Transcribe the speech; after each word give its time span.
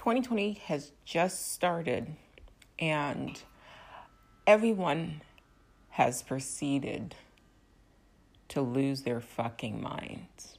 2020 0.00 0.54
has 0.64 0.92
just 1.04 1.52
started 1.52 2.16
and 2.78 3.42
everyone 4.46 5.20
has 5.90 6.22
proceeded 6.22 7.14
to 8.48 8.62
lose 8.62 9.02
their 9.02 9.20
fucking 9.20 9.82
minds. 9.82 10.56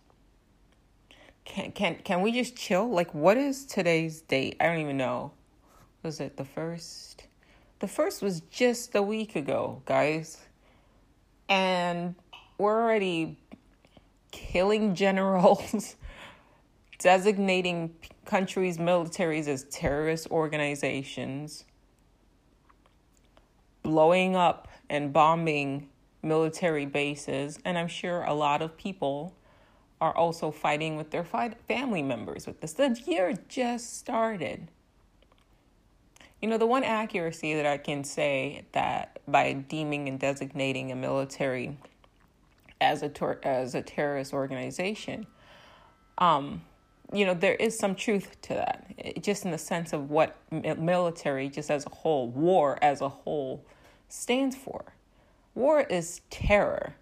Can 1.44 1.72
can 1.72 1.96
can 2.04 2.22
we 2.22 2.32
just 2.32 2.56
chill? 2.56 2.88
Like 2.88 3.16
what 3.16 3.36
is 3.36 3.66
today's 3.66 4.22
date? 4.22 4.58
I 4.60 4.68
don't 4.68 4.78
even 4.78 4.98
know. 4.98 5.32
Was 6.04 6.20
it 6.20 6.38
the 6.38 6.46
first? 6.46 7.26
The 7.80 7.88
first 7.88 8.22
was 8.22 8.42
just 8.52 8.94
a 8.94 9.02
week 9.02 9.36
ago, 9.36 9.82
guys. 9.86 10.38
And 11.50 12.14
we're 12.60 12.80
already 12.80 13.40
killing 14.30 14.94
generals, 14.94 15.96
designating 17.02 17.96
countries' 18.26 18.78
militaries 18.78 19.48
as 19.48 19.64
terrorist 19.66 20.30
organizations, 20.30 21.66
blowing 23.82 24.36
up 24.36 24.68
and 24.90 25.12
bombing 25.12 25.90
military 26.22 26.86
bases, 26.86 27.60
and 27.66 27.78
I'm 27.78 27.88
sure 27.88 28.24
a 28.24 28.34
lot 28.34 28.62
of 28.62 28.78
people 28.78 29.36
are 30.00 30.16
also 30.16 30.52
fighting 30.52 30.96
with 30.96 31.12
their 31.12 31.24
family 31.24 32.02
members 32.04 32.46
with 32.46 32.62
this. 32.62 32.74
The 32.74 33.00
year 33.06 33.34
just 33.50 33.98
started. 33.98 34.68
You 36.42 36.50
know, 36.50 36.58
the 36.58 36.68
one 36.68 36.84
accuracy 36.84 37.54
that 37.56 37.66
I 37.68 37.78
can 37.78 38.04
say 38.04 38.66
that 38.72 39.20
by 39.28 39.54
deeming 39.54 40.08
and 40.08 40.20
designating 40.20 40.92
a 40.92 40.96
military 40.96 41.78
as 42.80 43.04
a 43.04 43.12
as 43.44 43.76
a 43.76 43.82
terrorist 43.84 44.34
organization, 44.34 45.28
um, 46.18 46.64
you 47.14 47.26
know, 47.26 47.34
there 47.34 47.56
is 47.56 47.78
some 47.78 47.96
truth 47.96 48.42
to 48.44 48.54
that. 48.54 48.86
It, 48.98 49.24
just 49.24 49.46
in 49.46 49.52
the 49.52 49.58
sense 49.58 49.94
of 49.94 50.10
what 50.10 50.38
military, 50.52 51.50
just 51.50 51.70
as 51.70 51.86
a 51.86 51.90
whole, 51.90 52.30
war 52.30 52.80
as 52.82 53.02
a 53.02 53.10
whole, 53.10 53.66
stands 54.08 54.56
for. 54.56 54.94
War 55.54 55.82
is 55.82 56.22
terror. 56.30 56.96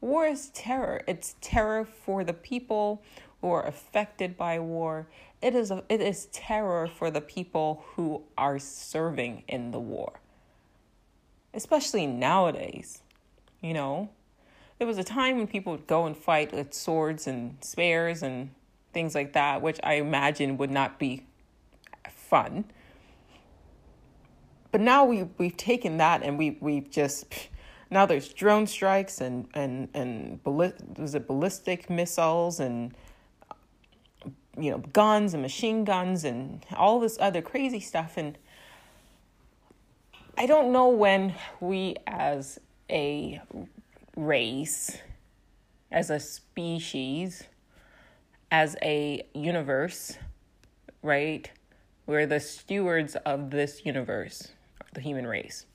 War 0.00 0.26
is 0.26 0.48
terror. 0.50 1.02
It's 1.06 1.36
terror 1.40 1.84
for 1.84 2.24
the 2.24 2.32
people 2.32 3.02
who 3.40 3.50
are 3.50 3.66
affected 3.66 4.36
by 4.36 4.58
war. 4.58 5.06
It 5.42 5.54
is 5.54 5.70
a, 5.70 5.84
it 5.88 6.00
is 6.00 6.26
terror 6.26 6.88
for 6.88 7.10
the 7.10 7.20
people 7.20 7.84
who 7.94 8.22
are 8.38 8.58
serving 8.58 9.44
in 9.48 9.70
the 9.70 9.80
war. 9.80 10.20
Especially 11.52 12.06
nowadays. 12.06 13.02
You 13.60 13.74
know, 13.74 14.10
there 14.78 14.86
was 14.86 14.98
a 14.98 15.04
time 15.04 15.36
when 15.36 15.46
people 15.46 15.72
would 15.72 15.86
go 15.86 16.06
and 16.06 16.16
fight 16.16 16.52
with 16.52 16.74
swords 16.74 17.26
and 17.26 17.56
spears 17.62 18.22
and 18.22 18.50
things 18.94 19.14
like 19.14 19.32
that, 19.34 19.60
which 19.60 19.78
I 19.82 19.94
imagine 19.94 20.56
would 20.56 20.70
not 20.70 20.98
be 20.98 21.26
fun. 22.08 22.64
But 24.72 24.80
now 24.80 25.04
we 25.04 25.24
we've 25.38 25.56
taken 25.56 25.98
that 25.98 26.22
and 26.22 26.38
we 26.38 26.56
we've 26.60 26.90
just 26.90 27.26
now 27.90 28.06
there's 28.06 28.28
drone 28.32 28.66
strikes 28.66 29.20
and 29.20 29.46
and 29.54 29.88
and 29.94 30.40
was 30.44 31.14
it 31.14 31.26
ballistic 31.28 31.88
missiles 31.88 32.58
and 32.58 32.92
you 34.58 34.70
know 34.70 34.78
guns 34.78 35.32
and 35.32 35.42
machine 35.42 35.84
guns 35.84 36.24
and 36.24 36.64
all 36.76 36.98
this 36.98 37.16
other 37.20 37.40
crazy 37.40 37.78
stuff 37.78 38.16
and 38.16 38.36
I 40.36 40.46
don't 40.46 40.72
know 40.72 40.88
when 40.88 41.34
we 41.60 41.94
as 42.08 42.58
a 42.90 43.40
race 44.16 44.98
as 45.92 46.10
a 46.10 46.18
species 46.18 47.44
as 48.54 48.76
a 48.82 49.26
universe, 49.34 50.16
right? 51.02 51.50
We're 52.06 52.24
the 52.24 52.38
stewards 52.38 53.16
of 53.26 53.50
this 53.50 53.84
universe, 53.84 54.52
the 54.92 55.00
human 55.00 55.26
race. 55.26 55.66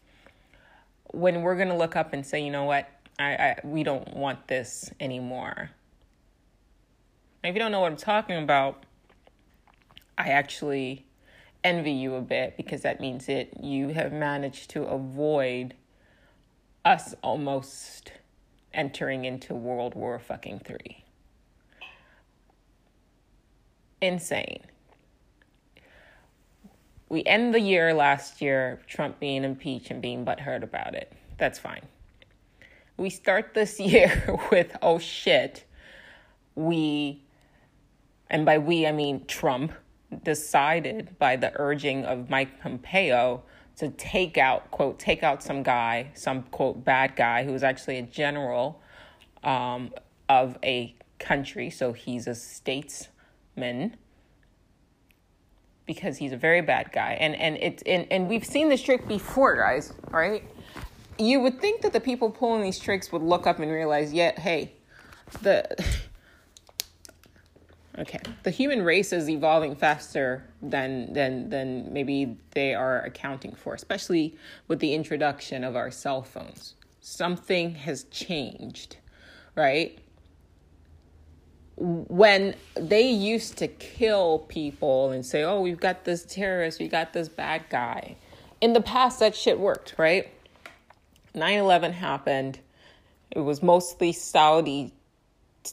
When 1.08 1.41
we're 1.41 1.58
going 1.58 1.67
to 1.67 1.76
look 1.76 1.98
up 1.98 2.14
and 2.14 2.26
say, 2.26 2.42
you 2.42 2.49
know 2.49 2.64
what, 2.64 2.89
I, 3.20 3.33
I 3.33 3.55
we 3.65 3.83
don't 3.83 4.15
want 4.15 4.48
this 4.48 4.92
anymore. 4.98 5.71
if 7.43 7.54
you 7.54 7.59
don't 7.59 7.73
know 7.73 7.81
what 7.81 7.92
I'm 7.92 7.98
talking 7.98 8.42
about, 8.42 8.86
I 10.17 10.30
actually 10.30 11.05
envy 11.65 11.92
you 11.92 12.15
a 12.15 12.21
bit 12.21 12.55
because 12.55 12.83
that 12.83 13.02
means 13.02 13.25
that 13.25 13.61
you 13.61 13.89
have 13.89 14.14
managed 14.14 14.70
to 14.70 14.83
avoid 14.83 15.73
us 16.86 17.14
almost 17.23 18.14
entering 18.73 19.25
into 19.25 19.54
World 19.54 19.95
War 19.95 20.17
fucking 20.17 20.59
3 20.59 21.04
insane. 24.02 24.61
We 27.10 27.23
end 27.26 27.54
the 27.54 27.60
year 27.60 27.93
last 27.93 28.42
year, 28.42 28.82
Trump 28.87 29.20
being 29.20 29.43
impeached 29.43 29.89
and 29.89 30.02
being 30.02 30.26
butthurt 30.26 30.64
about 30.64 30.93
it. 30.93 31.11
That's 31.37 31.58
fine. 31.58 31.82
We 32.98 33.10
start 33.10 33.54
this 33.54 33.80
year 33.80 34.39
with, 34.52 34.76
oh 34.82 34.99
shit, 34.99 35.65
we, 36.55 37.23
and 38.30 38.45
by 38.45 38.58
we 38.58 38.86
I 38.86 38.92
mean 38.92 39.26
Trump, 39.26 39.73
decided 40.23 41.17
by 41.20 41.36
the 41.36 41.52
urging 41.55 42.04
of 42.05 42.30
Mike 42.30 42.60
Pompeo 42.61 43.43
to 43.77 43.89
take 43.89 44.37
out, 44.37 44.70
quote, 44.71 44.99
take 44.99 45.23
out 45.23 45.42
some 45.42 45.64
guy, 45.64 46.11
some, 46.14 46.43
quote, 46.43 46.83
bad 46.83 47.16
guy 47.16 47.43
who 47.43 47.54
was 47.54 47.64
actually 47.64 47.98
a 47.98 48.02
general 48.02 48.81
um, 49.43 49.93
of 50.27 50.58
a 50.64 50.95
country. 51.17 51.70
So 51.70 51.93
he's 51.93 52.27
a 52.27 52.36
states 52.36 53.08
because 55.89 56.17
he's 56.17 56.31
a 56.31 56.37
very 56.37 56.61
bad 56.61 56.92
guy. 56.92 57.17
And 57.20 57.36
and 57.36 57.58
it's 57.58 57.81
and, 57.83 58.05
and 58.11 58.30
we've 58.30 58.45
seen 58.45 58.70
this 58.70 58.80
trick 58.80 59.08
before, 59.08 59.58
guys, 59.58 59.92
right? 60.11 60.43
You 61.17 61.42
would 61.42 61.59
think 61.59 61.81
that 61.81 61.93
the 61.93 61.99
people 61.99 62.30
pulling 62.30 62.61
these 62.61 62.77
tricks 62.77 63.11
would 63.11 63.23
look 63.23 63.48
up 63.48 63.59
and 63.59 63.71
realize, 63.71 64.14
yeah, 64.14 64.39
hey, 64.39 64.71
the 65.42 65.65
okay, 67.98 68.19
the 68.43 68.52
human 68.52 68.83
race 68.83 69.11
is 69.11 69.27
evolving 69.27 69.75
faster 69.75 70.45
than 70.61 71.11
than 71.11 71.49
than 71.49 71.92
maybe 71.92 72.37
they 72.52 72.75
are 72.75 73.02
accounting 73.02 73.55
for, 73.55 73.73
especially 73.73 74.37
with 74.67 74.80
the 74.80 74.93
introduction 74.93 75.64
of 75.64 75.75
our 75.75 75.89
cell 75.89 76.21
phones. 76.21 76.75
Something 77.02 77.73
has 77.73 78.03
changed, 78.11 78.98
right? 79.55 79.98
When 81.80 82.56
they 82.76 83.10
used 83.10 83.58
to 83.58 83.67
kill 83.67 84.40
people 84.40 85.12
and 85.12 85.26
say, 85.26 85.44
oh, 85.44 85.62
we've 85.62 85.80
got 85.80 86.04
this 86.04 86.26
terrorist, 86.26 86.80
we 86.80 86.88
got 86.88 87.14
this 87.14 87.30
bad 87.30 87.64
guy. 87.70 88.16
In 88.60 88.73
the 88.73 88.82
past, 88.82 89.20
that 89.20 89.36
shit 89.36 89.60
worked, 89.60 89.95
right? 89.98 90.30
9 91.34 91.58
11 91.58 91.94
happened. 91.94 92.60
It 93.32 93.40
was 93.40 93.64
mostly 93.64 94.12
Saudi 94.12 94.94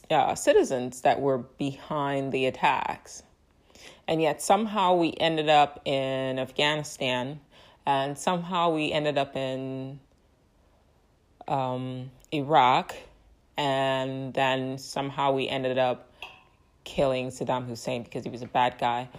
uh, 0.09 0.35
citizens 0.35 1.01
that 1.01 1.19
were 1.19 1.39
behind 1.39 2.31
the 2.31 2.45
attacks. 2.45 3.23
And 4.07 4.21
yet, 4.21 4.41
somehow, 4.41 4.95
we 4.95 5.13
ended 5.19 5.49
up 5.49 5.81
in 5.83 6.39
Afghanistan, 6.39 7.41
and 7.85 8.17
somehow, 8.17 8.69
we 8.73 8.93
ended 8.93 9.17
up 9.17 9.35
in 9.35 9.99
um, 11.47 12.11
Iraq 12.31 12.95
and 13.57 14.33
then 14.33 14.77
somehow 14.77 15.31
we 15.31 15.47
ended 15.49 15.77
up 15.77 16.11
killing 16.83 17.29
Saddam 17.29 17.67
Hussein 17.67 18.03
because 18.03 18.23
he 18.23 18.29
was 18.29 18.41
a 18.41 18.47
bad 18.47 18.77
guy, 18.79 19.09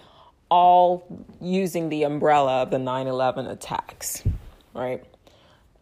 all 0.48 1.04
using 1.40 1.88
the 1.88 2.04
umbrella 2.04 2.62
of 2.62 2.70
the 2.70 2.78
9 2.78 3.06
11 3.06 3.46
attacks, 3.46 4.22
right? 4.74 5.04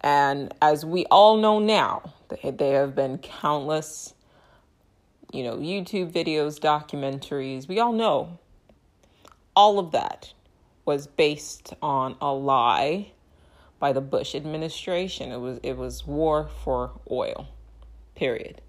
And 0.01 0.53
as 0.61 0.85
we 0.85 1.05
all 1.05 1.37
know 1.37 1.59
now, 1.59 2.13
there 2.43 2.81
have 2.81 2.95
been 2.95 3.17
countless, 3.19 4.13
you 5.31 5.43
know, 5.43 5.57
YouTube 5.57 6.11
videos, 6.11 6.59
documentaries. 6.59 7.67
We 7.67 7.79
all 7.79 7.93
know 7.93 8.37
all 9.55 9.79
of 9.79 9.91
that 9.91 10.33
was 10.85 11.07
based 11.07 11.73
on 11.81 12.15
a 12.21 12.31
lie 12.31 13.11
by 13.79 13.91
the 13.91 14.01
Bush 14.01 14.35
administration. 14.35 15.31
It 15.31 15.39
was 15.39 15.59
it 15.63 15.77
was 15.77 16.05
war 16.05 16.49
for 16.63 16.91
oil. 17.09 17.47
Period. 18.17 18.61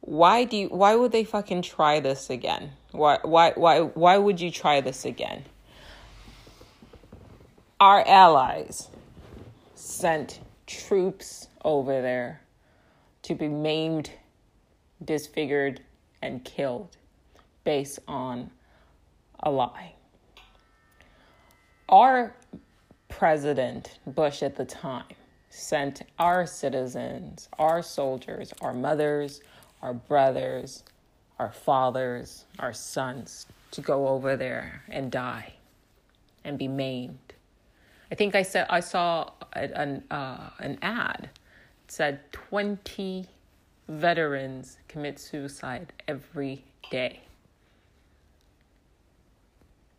Why 0.00 0.42
do 0.42 0.56
you, 0.56 0.66
why 0.66 0.96
would 0.96 1.12
they 1.12 1.22
fucking 1.22 1.62
try 1.62 2.00
this 2.00 2.28
again? 2.28 2.72
Why 2.90 3.20
why 3.22 3.52
why 3.54 3.82
why 3.82 4.18
would 4.18 4.40
you 4.40 4.50
try 4.50 4.80
this 4.80 5.04
again? 5.04 5.44
Our 7.78 8.04
allies 8.04 8.88
sent 9.76 10.40
troops 10.66 11.46
over 11.64 12.02
there 12.02 12.40
to 13.22 13.36
be 13.36 13.46
maimed, 13.46 14.10
disfigured, 15.04 15.82
and 16.20 16.44
killed 16.44 16.96
based 17.62 18.00
on 18.08 18.50
a 19.38 19.52
lie. 19.52 19.92
Our 21.88 22.34
president, 23.08 24.00
Bush 24.04 24.42
at 24.42 24.56
the 24.56 24.64
time, 24.64 25.04
sent 25.56 26.02
our 26.18 26.46
citizens, 26.46 27.48
our 27.58 27.82
soldiers, 27.82 28.52
our 28.60 28.74
mothers, 28.74 29.40
our 29.82 29.94
brothers, 29.94 30.84
our 31.38 31.50
fathers, 31.50 32.44
our 32.58 32.72
sons 32.72 33.46
to 33.70 33.80
go 33.80 34.08
over 34.08 34.36
there 34.36 34.82
and 34.88 35.10
die 35.10 35.54
and 36.44 36.58
be 36.58 36.68
maimed. 36.68 37.18
I 38.10 38.14
think 38.14 38.34
I 38.34 38.42
said 38.42 38.66
I 38.68 38.80
saw 38.80 39.30
an 39.54 40.04
uh, 40.10 40.50
an 40.58 40.78
ad 40.82 41.30
it 41.86 41.92
said 41.92 42.32
20 42.32 43.26
veterans 43.88 44.78
commit 44.88 45.18
suicide 45.18 45.92
every 46.08 46.64
day. 46.90 47.20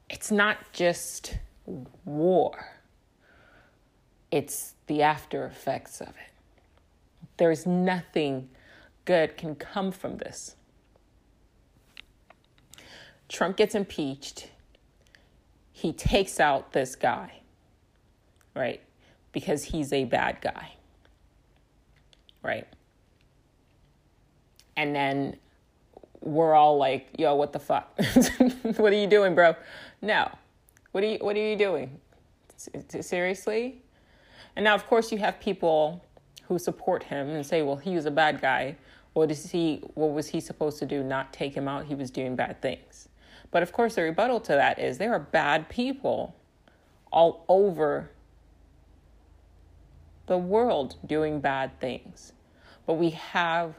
It's 0.10 0.30
not 0.32 0.72
just 0.74 1.38
war. 2.06 2.77
It's 4.32 4.76
the 4.88 5.02
after 5.02 5.46
effects 5.46 6.02
of 6.02 6.10
it. 6.10 6.34
There's 7.38 7.66
nothing 7.66 8.50
good 9.06 9.38
can 9.38 9.56
come 9.56 9.92
from 9.92 10.18
this. 10.18 10.56
Trump 13.30 13.58
gets 13.58 13.76
impeached. 13.76 14.50
He 15.72 15.94
takes 15.94 16.40
out 16.40 16.74
this 16.74 16.96
guy, 16.96 17.42
right? 18.56 18.82
Because 19.32 19.66
he's 19.66 19.94
a 19.94 20.06
bad 20.06 20.42
guy, 20.42 20.74
right? 22.42 22.68
And 24.76 24.96
then 24.96 25.38
we're 26.22 26.54
all 26.54 26.78
like, 26.78 27.10
yo, 27.18 27.36
what 27.36 27.54
the 27.54 27.60
fuck? 27.60 27.98
what 28.78 28.92
are 28.92 28.96
you 28.96 29.08
doing, 29.08 29.36
bro? 29.36 29.56
No. 30.02 30.30
What 30.92 31.04
are 31.04 31.08
you 31.08 31.18
what 31.20 31.36
are 31.36 31.48
you 31.48 31.56
doing? 31.56 32.00
Seriously? 33.02 33.82
And 34.58 34.64
now 34.64 34.74
of 34.74 34.88
course 34.88 35.12
you 35.12 35.20
have 35.20 35.40
people 35.40 36.04
who 36.48 36.58
support 36.58 37.04
him 37.04 37.30
and 37.30 37.46
say, 37.46 37.62
well, 37.62 37.76
he 37.76 37.94
was 37.94 38.08
a 38.08 38.12
bad 38.12 38.42
guy. 38.42 38.76
What 39.14 39.30
is 39.30 39.52
he 39.52 39.84
what 39.94 40.14
was 40.14 40.28
he 40.30 40.40
supposed 40.40 40.80
to 40.80 40.86
do? 40.88 41.04
Not 41.04 41.32
take 41.32 41.54
him 41.56 41.68
out. 41.68 41.86
He 41.86 41.94
was 41.94 42.10
doing 42.10 42.36
bad 42.36 42.60
things. 42.60 43.08
But 43.52 43.62
of 43.62 43.72
course, 43.72 43.94
the 43.94 44.02
rebuttal 44.02 44.40
to 44.42 44.54
that 44.54 44.80
is 44.80 44.98
there 44.98 45.14
are 45.14 45.20
bad 45.20 45.70
people 45.70 46.36
all 47.12 47.46
over 47.48 48.10
the 50.26 50.40
world 50.40 50.96
doing 51.06 51.40
bad 51.40 51.80
things. 51.80 52.34
But 52.88 52.96
we 52.96 53.12
have 53.12 53.76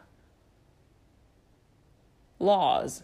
laws 2.39 3.03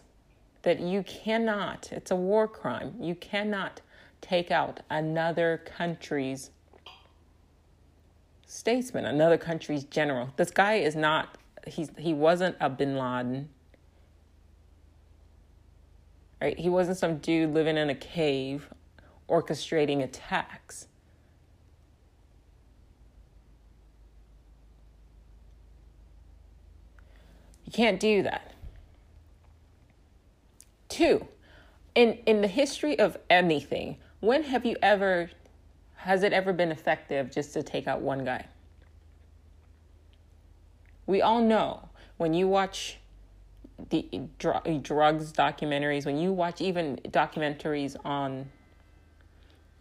that 0.61 0.79
you 0.79 1.03
cannot, 1.03 1.89
it's 1.91 2.09
a 2.09 2.15
war 2.15 2.47
crime, 2.47 2.95
you 3.01 3.15
cannot 3.15 3.81
take 4.21 4.49
out 4.49 4.79
another 4.89 5.61
country's 5.65 6.51
statesman, 8.45 9.05
another 9.05 9.37
country's 9.37 9.83
general. 9.83 10.29
This 10.35 10.51
guy 10.51 10.75
is 10.75 10.95
not, 10.95 11.37
he's, 11.67 11.91
he 11.97 12.13
wasn't 12.13 12.55
a 12.59 12.69
bin 12.69 12.97
Laden. 12.97 13.49
Right? 16.41 16.57
He 16.59 16.69
wasn't 16.69 16.97
some 16.97 17.17
dude 17.17 17.53
living 17.53 17.77
in 17.77 17.89
a 17.89 17.95
cave 17.95 18.69
orchestrating 19.29 20.03
attacks. 20.03 20.87
You 27.65 27.71
can't 27.71 27.99
do 27.99 28.21
that. 28.23 28.53
Two, 30.87 31.27
in, 31.95 32.19
in 32.25 32.41
the 32.41 32.47
history 32.47 32.97
of 32.99 33.17
anything, 33.29 33.97
when 34.19 34.43
have 34.43 34.65
you 34.65 34.75
ever, 34.81 35.31
has 36.05 36.21
it 36.21 36.33
ever 36.33 36.53
been 36.53 36.71
effective 36.71 37.31
just 37.31 37.51
to 37.51 37.63
take 37.63 37.87
out 37.87 37.99
one 37.99 38.23
guy? 38.23 38.45
We 41.07 41.23
all 41.23 41.41
know 41.41 41.89
when 42.17 42.31
you 42.35 42.47
watch 42.47 42.99
the 43.89 44.07
dr- 44.37 44.83
drugs 44.83 45.33
documentaries, 45.33 46.05
when 46.05 46.19
you 46.19 46.31
watch 46.31 46.61
even 46.61 46.97
documentaries 47.07 47.95
on, 48.05 48.47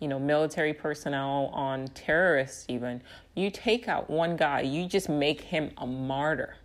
you 0.00 0.08
know, 0.08 0.18
military 0.18 0.72
personnel, 0.72 1.50
on 1.52 1.88
terrorists, 1.88 2.64
even, 2.68 3.02
you 3.34 3.50
take 3.50 3.86
out 3.86 4.08
one 4.08 4.34
guy, 4.34 4.62
you 4.62 4.88
just 4.88 5.10
make 5.10 5.42
him 5.42 5.72
a 5.76 5.86
martyr. 5.86 6.56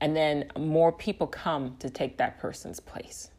And 0.00 0.14
then 0.14 0.44
more 0.56 0.92
people 0.92 1.26
come 1.26 1.76
to 1.80 1.90
take 1.90 2.18
that 2.18 2.38
person's 2.38 2.78
place. 2.78 3.30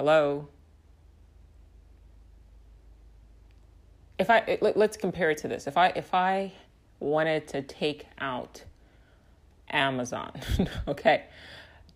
Hello? 0.00 0.48
if 4.18 4.30
I 4.30 4.56
let's 4.62 4.96
compare 4.96 5.30
it 5.30 5.36
to 5.42 5.48
this. 5.48 5.66
If 5.66 5.76
I 5.76 5.88
if 5.88 6.14
I 6.14 6.52
wanted 7.00 7.46
to 7.48 7.60
take 7.60 8.06
out 8.18 8.64
Amazon, 9.68 10.32
okay, 10.88 11.24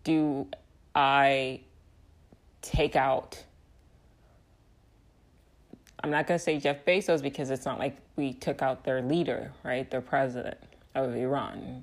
do 0.04 0.46
I 0.94 1.62
take 2.60 2.94
out 2.94 3.42
I'm 6.00 6.10
not 6.10 6.26
going 6.26 6.36
to 6.36 6.44
say 6.44 6.58
Jeff 6.58 6.84
Bezos 6.84 7.22
because 7.22 7.48
it's 7.48 7.64
not 7.64 7.78
like 7.78 7.96
we 8.16 8.34
took 8.34 8.60
out 8.60 8.84
their 8.84 9.00
leader, 9.00 9.50
right? 9.62 9.90
Their 9.90 10.02
president 10.02 10.58
of 10.94 11.16
Iran 11.16 11.82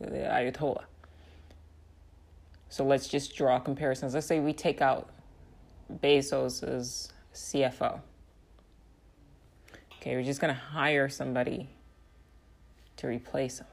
or 0.00 0.08
the 0.08 0.20
Ayatollah. 0.20 0.84
So 2.70 2.82
let's 2.82 3.08
just 3.08 3.36
draw 3.36 3.58
comparisons. 3.58 4.14
Let's 4.14 4.26
say 4.26 4.40
we 4.40 4.54
take 4.54 4.80
out 4.80 5.10
Bezos's 5.98 7.12
CFO. 7.34 8.00
Okay, 9.96 10.16
we're 10.16 10.22
just 10.22 10.40
going 10.40 10.54
to 10.54 10.60
hire 10.60 11.08
somebody 11.08 11.68
to 12.96 13.06
replace 13.06 13.58
him. 13.58 13.66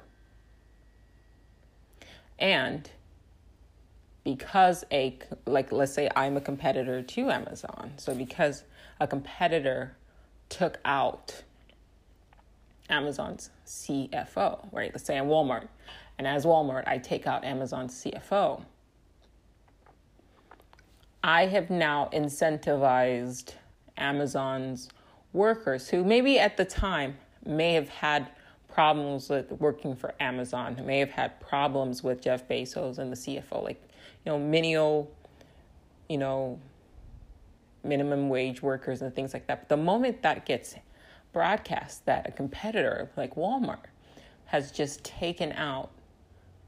And 2.39 2.89
because 4.23 4.83
a 4.91 5.17
like 5.45 5.71
let's 5.71 5.93
say 5.93 6.09
I'm 6.15 6.35
a 6.35 6.41
competitor 6.41 7.01
to 7.01 7.29
Amazon. 7.29 7.93
So 7.95 8.13
because 8.13 8.65
a 8.99 9.07
competitor 9.07 9.95
took 10.49 10.79
out 10.83 11.43
Amazon's 12.89 13.51
CFO, 13.65 14.67
right? 14.73 14.91
Let's 14.93 15.05
say 15.05 15.17
I'm 15.17 15.27
Walmart, 15.27 15.67
and 16.17 16.27
as 16.27 16.45
Walmart, 16.45 16.87
I 16.87 16.97
take 16.97 17.25
out 17.25 17.43
Amazon's 17.45 17.93
CFO. 18.03 18.63
I 21.23 21.47
have 21.47 21.69
now 21.69 22.09
incentivized 22.13 23.53
Amazon's 23.97 24.89
workers 25.33 25.89
who 25.89 26.03
maybe 26.03 26.39
at 26.39 26.57
the 26.57 26.65
time 26.65 27.17
may 27.45 27.73
have 27.73 27.89
had 27.89 28.29
problems 28.67 29.29
with 29.29 29.51
working 29.53 29.95
for 29.95 30.13
Amazon, 30.19 30.79
may 30.85 30.99
have 30.99 31.09
had 31.09 31.39
problems 31.39 32.03
with 32.03 32.21
Jeff 32.21 32.47
Bezos 32.47 32.99
and 32.99 33.11
the 33.11 33.15
CFO, 33.15 33.63
like, 33.63 33.81
you 34.25 34.31
know, 34.31 34.37
menial, 34.37 35.11
you 36.07 36.17
know, 36.17 36.59
minimum 37.83 38.29
wage 38.29 38.61
workers 38.61 39.01
and 39.01 39.13
things 39.15 39.33
like 39.33 39.47
that. 39.47 39.61
But 39.61 39.69
the 39.69 39.81
moment 39.81 40.21
that 40.21 40.45
gets 40.45 40.75
broadcast 41.33 42.05
that 42.05 42.27
a 42.27 42.31
competitor 42.31 43.09
like 43.17 43.35
Walmart 43.35 43.85
has 44.45 44.71
just 44.71 45.03
taken 45.03 45.51
out 45.53 45.89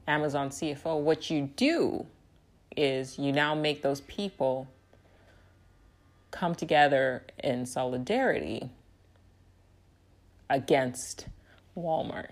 Amazon 0.08 0.50
CFO, 0.50 1.00
what 1.00 1.30
you 1.30 1.50
do 1.56 2.06
is 2.76 3.18
you 3.18 3.32
now 3.32 3.54
make 3.54 3.82
those 3.82 4.00
people 4.02 4.68
come 6.30 6.54
together 6.54 7.24
in 7.42 7.66
solidarity 7.66 8.70
against 10.48 11.26
Walmart. 11.76 12.30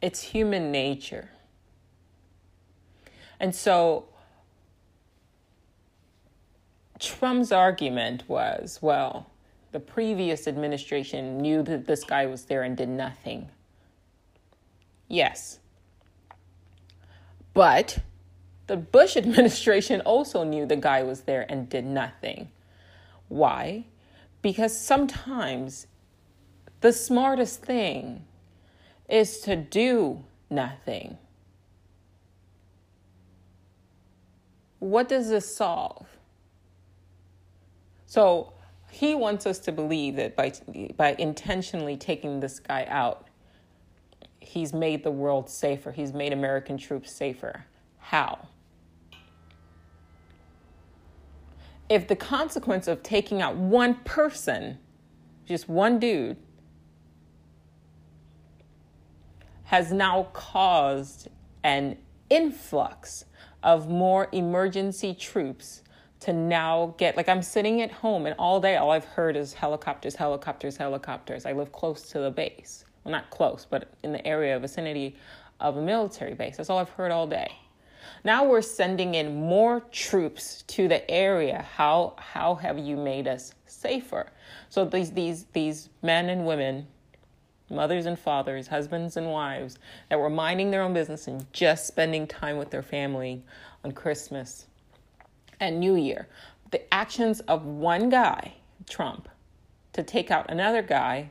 It's 0.00 0.22
human 0.22 0.70
nature. 0.70 1.30
And 3.40 3.54
so 3.54 4.06
Trump's 6.98 7.52
argument 7.52 8.24
was 8.28 8.78
well, 8.80 9.30
the 9.72 9.80
previous 9.80 10.46
administration 10.46 11.38
knew 11.38 11.62
that 11.62 11.86
this 11.86 12.04
guy 12.04 12.26
was 12.26 12.44
there 12.44 12.62
and 12.62 12.76
did 12.76 12.88
nothing. 12.88 13.48
Yes. 15.08 15.58
But 17.56 18.00
the 18.66 18.76
Bush 18.76 19.16
administration 19.16 20.02
also 20.02 20.44
knew 20.44 20.66
the 20.66 20.76
guy 20.76 21.02
was 21.02 21.22
there 21.22 21.46
and 21.48 21.68
did 21.70 21.86
nothing. 21.86 22.50
Why? 23.28 23.86
Because 24.42 24.78
sometimes 24.78 25.86
the 26.82 26.92
smartest 26.92 27.62
thing 27.62 28.26
is 29.08 29.40
to 29.40 29.56
do 29.56 30.22
nothing. 30.50 31.16
What 34.78 35.08
does 35.08 35.30
this 35.30 35.56
solve? 35.56 36.06
So 38.04 38.52
he 38.90 39.14
wants 39.14 39.46
us 39.46 39.58
to 39.60 39.72
believe 39.72 40.16
that 40.16 40.36
by 40.36 40.52
by 40.96 41.16
intentionally 41.18 41.96
taking 41.96 42.40
this 42.40 42.60
guy 42.60 42.86
out, 42.88 43.25
he's 44.46 44.72
made 44.72 45.02
the 45.02 45.10
world 45.10 45.50
safer. 45.50 45.92
He's 45.92 46.12
made 46.12 46.32
American 46.32 46.78
troops 46.78 47.12
safer. 47.12 47.64
How? 47.98 48.48
if 51.88 52.08
the 52.08 52.16
consequence 52.16 52.88
of 52.88 53.02
taking 53.02 53.40
out 53.40 53.56
one 53.56 53.94
person, 54.04 54.78
just 55.46 55.68
one 55.68 55.98
dude, 55.98 56.36
has 59.64 59.92
now 59.92 60.28
caused 60.32 61.28
an 61.64 61.96
influx 62.30 63.24
of 63.62 63.88
more 63.88 64.28
emergency 64.32 65.14
troops 65.14 65.82
to 66.20 66.32
now 66.32 66.94
get 66.98 67.16
like 67.16 67.28
I'm 67.28 67.42
sitting 67.42 67.82
at 67.82 67.90
home 67.90 68.26
and 68.26 68.34
all 68.38 68.60
day 68.60 68.76
all 68.76 68.90
I've 68.90 69.04
heard 69.04 69.36
is 69.36 69.52
helicopters, 69.52 70.14
helicopters, 70.14 70.76
helicopters. 70.76 71.46
I 71.46 71.52
live 71.52 71.72
close 71.72 72.02
to 72.10 72.20
the 72.20 72.30
base. 72.30 72.85
Well, 73.06 73.12
not 73.12 73.30
close, 73.30 73.64
but 73.70 73.88
in 74.02 74.10
the 74.10 74.26
area 74.26 74.58
vicinity 74.58 75.14
of 75.60 75.76
a 75.76 75.80
military 75.80 76.34
base. 76.34 76.56
That's 76.56 76.68
all 76.68 76.78
I've 76.78 76.88
heard 76.88 77.12
all 77.12 77.28
day. 77.28 77.52
Now 78.24 78.44
we're 78.44 78.62
sending 78.62 79.14
in 79.14 79.46
more 79.46 79.78
troops 79.92 80.62
to 80.66 80.88
the 80.88 81.08
area. 81.08 81.64
How 81.76 82.14
how 82.18 82.56
have 82.56 82.80
you 82.80 82.96
made 82.96 83.28
us 83.28 83.54
safer? 83.66 84.26
So 84.70 84.84
these 84.84 85.12
these 85.12 85.44
these 85.52 85.88
men 86.02 86.30
and 86.30 86.44
women, 86.46 86.88
mothers 87.70 88.06
and 88.06 88.18
fathers, 88.18 88.66
husbands 88.66 89.16
and 89.16 89.30
wives 89.30 89.78
that 90.10 90.18
were 90.18 90.28
minding 90.28 90.72
their 90.72 90.82
own 90.82 90.92
business 90.92 91.28
and 91.28 91.46
just 91.52 91.86
spending 91.86 92.26
time 92.26 92.56
with 92.56 92.70
their 92.70 92.82
family 92.82 93.44
on 93.84 93.92
Christmas 93.92 94.66
and 95.60 95.78
New 95.78 95.94
Year. 95.94 96.26
The 96.72 96.92
actions 96.92 97.38
of 97.42 97.66
one 97.66 98.08
guy, 98.08 98.54
Trump, 98.90 99.28
to 99.92 100.02
take 100.02 100.32
out 100.32 100.50
another 100.50 100.82
guy. 100.82 101.30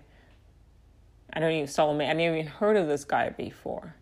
I 1.36 1.40
don't 1.40 1.52
even 1.52 1.68
Soleimani. 1.68 2.10
I 2.10 2.14
never 2.14 2.36
even 2.38 2.48
heard 2.48 2.78
of 2.78 2.88
this 2.88 3.04
guy 3.04 3.30
before. 3.30 3.96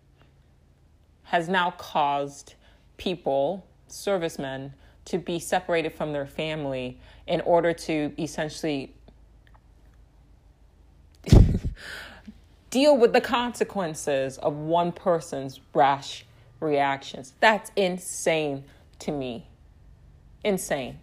Has 1.24 1.50
now 1.50 1.72
caused 1.72 2.54
people, 2.98 3.66
servicemen, 3.88 4.74
to 5.06 5.18
be 5.18 5.40
separated 5.40 5.94
from 5.94 6.13
their 6.13 6.28
family 6.28 7.00
in 7.28 7.42
order 7.42 7.74
to 7.74 8.13
essentially 8.18 8.94
deal 12.70 12.98
with 12.98 13.13
the 13.13 13.22
consequences 13.22 14.38
of 14.38 14.56
one 14.56 14.92
person's 14.92 15.60
rash 15.74 16.25
reactions. 16.60 17.34
That's 17.40 17.72
insane 17.75 18.63
to 19.00 19.12
me. 19.12 19.48
Insane. 20.44 21.00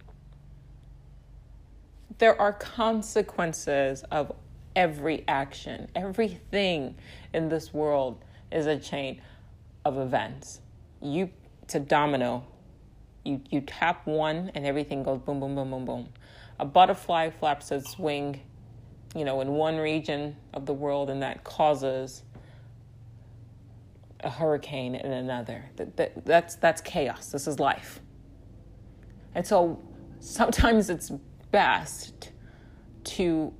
There 2.17 2.39
are 2.39 2.53
consequences 2.53 4.03
of 4.11 4.31
every 4.75 5.23
action. 5.27 5.89
Everything 5.95 6.95
in 7.33 7.49
this 7.49 7.73
world 7.73 8.23
is 8.51 8.65
a 8.65 8.77
chain 8.77 9.21
of 9.85 9.97
events. 9.97 10.61
You 11.01 11.29
it's 11.63 11.75
a 11.75 11.79
domino. 11.79 12.45
You 13.23 13.41
you 13.49 13.61
tap 13.61 14.05
one 14.05 14.51
and 14.55 14.65
everything 14.65 15.03
goes 15.03 15.19
boom 15.19 15.39
boom 15.39 15.55
boom 15.55 15.71
boom 15.71 15.85
boom. 15.85 16.09
A 16.59 16.65
butterfly 16.65 17.29
flaps 17.31 17.71
its 17.71 17.97
wing, 17.97 18.41
you 19.15 19.25
know, 19.25 19.41
in 19.41 19.49
one 19.49 19.77
region 19.77 20.35
of 20.53 20.65
the 20.65 20.73
world 20.73 21.09
and 21.09 21.21
that 21.23 21.43
causes 21.43 22.23
a 24.23 24.29
hurricane 24.29 24.95
in 24.95 25.11
another. 25.11 25.65
That, 25.77 25.97
that, 25.97 26.25
that's 26.25 26.55
that's 26.55 26.81
chaos. 26.81 27.31
This 27.31 27.47
is 27.47 27.59
life. 27.59 27.99
And 29.33 29.47
so 29.47 29.81
sometimes 30.19 30.89
it's 30.89 31.11
best 31.51 32.31
to 33.03 33.53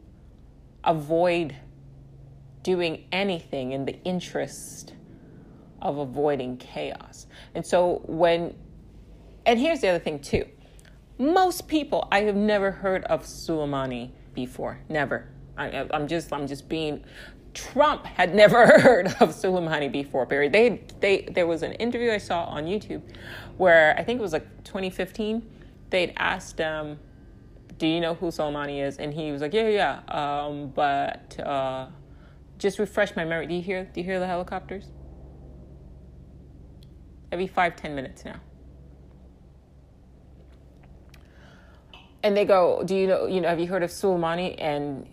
avoid 0.83 1.55
doing 2.63 3.05
anything 3.11 3.71
in 3.71 3.85
the 3.85 4.01
interest 4.03 4.93
of 5.81 5.97
avoiding 5.97 6.57
chaos. 6.57 7.27
And 7.55 7.65
so 7.65 8.01
when, 8.05 8.55
and 9.45 9.59
here's 9.59 9.81
the 9.81 9.89
other 9.89 9.99
thing 9.99 10.19
too. 10.19 10.45
Most 11.17 11.67
people, 11.67 12.07
I 12.11 12.21
have 12.21 12.35
never 12.35 12.71
heard 12.71 13.03
of 13.05 13.23
Soleimani 13.23 14.11
before. 14.33 14.79
Never. 14.89 15.27
I, 15.57 15.87
am 15.91 16.07
just, 16.07 16.31
I'm 16.33 16.47
just 16.47 16.67
being. 16.69 17.03
Trump 17.53 18.05
had 18.05 18.33
never 18.43 18.79
heard 18.79 19.07
of 19.19 19.29
Soleimani 19.29 19.91
before. 19.91 20.25
Period. 20.25 20.53
They, 20.53 20.81
they, 20.99 21.29
there 21.31 21.47
was 21.47 21.63
an 21.63 21.73
interview 21.73 22.11
I 22.11 22.17
saw 22.17 22.45
on 22.45 22.65
YouTube 22.65 23.01
where 23.57 23.95
I 23.97 24.03
think 24.03 24.19
it 24.19 24.23
was 24.23 24.33
like 24.33 24.63
2015. 24.63 25.47
They'd 25.89 26.13
asked 26.17 26.57
him, 26.57 26.97
"Do 27.81 27.87
you 27.87 27.99
know 27.99 28.13
who 28.13 28.27
Soleimani 28.27 28.77
is?" 28.87 28.97
And 28.97 29.13
he 29.13 29.31
was 29.31 29.41
like, 29.41 29.53
"Yeah, 29.53 29.67
yeah." 29.67 29.99
Um, 30.07 30.69
but 30.69 31.39
uh, 31.39 31.87
just 32.57 32.79
refresh 32.79 33.15
my 33.15 33.25
memory. 33.25 33.47
Do 33.47 33.55
you 33.55 33.61
hear? 33.61 33.85
Do 33.85 33.99
you 33.99 34.05
hear 34.05 34.19
the 34.19 34.27
helicopters? 34.27 34.85
every 37.31 37.47
five, 37.47 37.75
ten 37.75 37.95
minutes 37.95 38.25
now. 38.25 38.39
And 42.23 42.37
they 42.37 42.45
go, 42.45 42.83
Do 42.85 42.95
you 42.95 43.07
know, 43.07 43.25
you 43.25 43.41
know, 43.41 43.49
have 43.49 43.59
you 43.59 43.67
heard 43.67 43.83
of 43.83 43.89
Soleimani? 43.89 44.55
And 44.59 45.07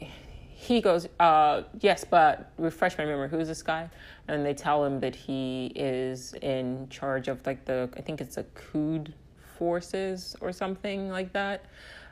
he 0.51 0.81
goes, 0.81 1.09
uh, 1.19 1.63
Yes, 1.81 2.05
but 2.05 2.53
refresh 2.59 2.99
my 2.99 3.05
memory, 3.07 3.29
who's 3.29 3.49
this 3.49 3.63
guy? 3.63 3.89
And 4.27 4.45
they 4.45 4.55
tell 4.55 4.85
him 4.85 5.01
that 5.01 5.15
he 5.15 5.73
is 5.75 6.35
in 6.43 6.89
charge 6.91 7.29
of 7.29 7.45
like 7.47 7.65
the, 7.65 7.89
I 7.97 8.03
think 8.03 8.21
it's 8.21 8.35
the 8.35 8.45
Quds 8.45 9.13
forces 9.59 10.37
or 10.41 10.53
something 10.53 11.09
like 11.09 11.33
that, 11.33 11.65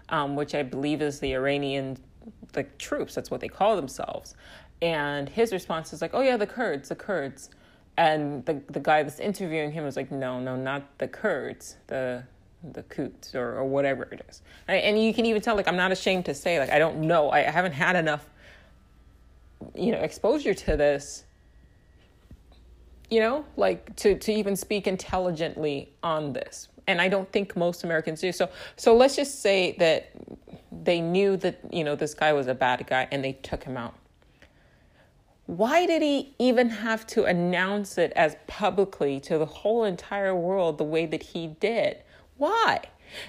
um, 0.09 0.37
which 0.37 0.55
I 0.55 0.63
believe 0.63 1.03
is 1.03 1.21
the 1.21 1.35
Iranian 1.35 1.99
the 2.53 2.65
troops. 2.79 3.15
That's 3.15 3.31
what 3.31 3.41
they 3.41 3.49
call 3.49 3.77
themselves. 3.77 4.35
And 4.83 5.29
his 5.29 5.53
response 5.53 5.93
is 5.93 6.03
like, 6.03 6.13
"Oh 6.15 6.23
yeah, 6.23 6.37
the 6.37 6.47
Kurds, 6.47 6.89
the 6.89 6.97
Kurds." 6.97 7.51
and 7.97 8.45
the 8.45 8.61
the 8.71 8.81
guy 8.81 9.03
that's 9.03 9.21
interviewing 9.21 9.73
him 9.73 9.85
was 9.85 9.97
like, 9.97 10.11
no, 10.11 10.39
no, 10.41 10.57
not 10.57 10.99
the 10.99 11.09
Kurds, 11.09 11.77
the 11.87 12.23
the 12.73 12.83
Quds 12.85 13.35
or, 13.35 13.59
or 13.59 13.65
whatever 13.65 14.05
it 14.05 14.25
is. 14.29 14.43
And 14.67 15.01
you 15.01 15.15
can 15.15 15.25
even 15.27 15.41
tell, 15.41 15.55
like, 15.55 15.69
I'm 15.69 15.77
not 15.77 15.93
ashamed 15.93 16.25
to 16.25 16.35
say, 16.35 16.59
like, 16.59 16.71
I 16.71 16.79
don't 16.79 17.03
know, 17.03 17.31
I 17.31 17.41
haven't 17.41 17.73
had 17.73 17.95
enough, 17.95 18.29
you 19.75 19.93
know, 19.93 19.99
exposure 19.99 20.55
to 20.55 20.77
this, 20.77 21.25
you 23.09 23.21
know, 23.21 23.45
like 23.57 23.95
to 23.97 24.19
to 24.19 24.33
even 24.33 24.57
speak 24.57 24.87
intelligently 24.87 25.93
on 26.03 26.33
this. 26.33 26.69
And 26.87 27.01
I 27.01 27.09
don't 27.09 27.31
think 27.33 27.57
most 27.57 27.85
Americans 27.85 28.21
do. 28.21 28.33
So 28.33 28.49
so 28.77 28.97
let's 28.97 29.17
just 29.17 29.43
say 29.43 29.75
that 29.79 30.13
they 30.71 31.01
knew 31.01 31.37
that 31.39 31.61
you 31.73 31.85
know 31.85 31.97
this 31.97 32.15
guy 32.15 32.33
was 32.33 32.47
a 32.47 32.55
bad 32.55 32.87
guy 32.87 33.09
and 33.11 33.25
they 33.25 33.33
took 33.33 33.65
him 33.65 33.77
out 33.77 33.95
why 35.47 35.87
did 35.87 36.03
he 36.03 36.35
even 36.39 36.69
have 36.69 37.07
to 37.07 37.25
announce 37.25 37.99
it 37.99 38.13
as 38.17 38.37
publicly 38.49 39.21
to 39.21 39.39
the 39.39 39.47
whole 39.47 39.85
entire 39.85 40.35
world 40.35 40.77
the 40.77 40.85
way 40.85 41.07
that 41.07 41.23
he 41.23 41.47
did? 41.47 41.99
Why? 42.37 42.83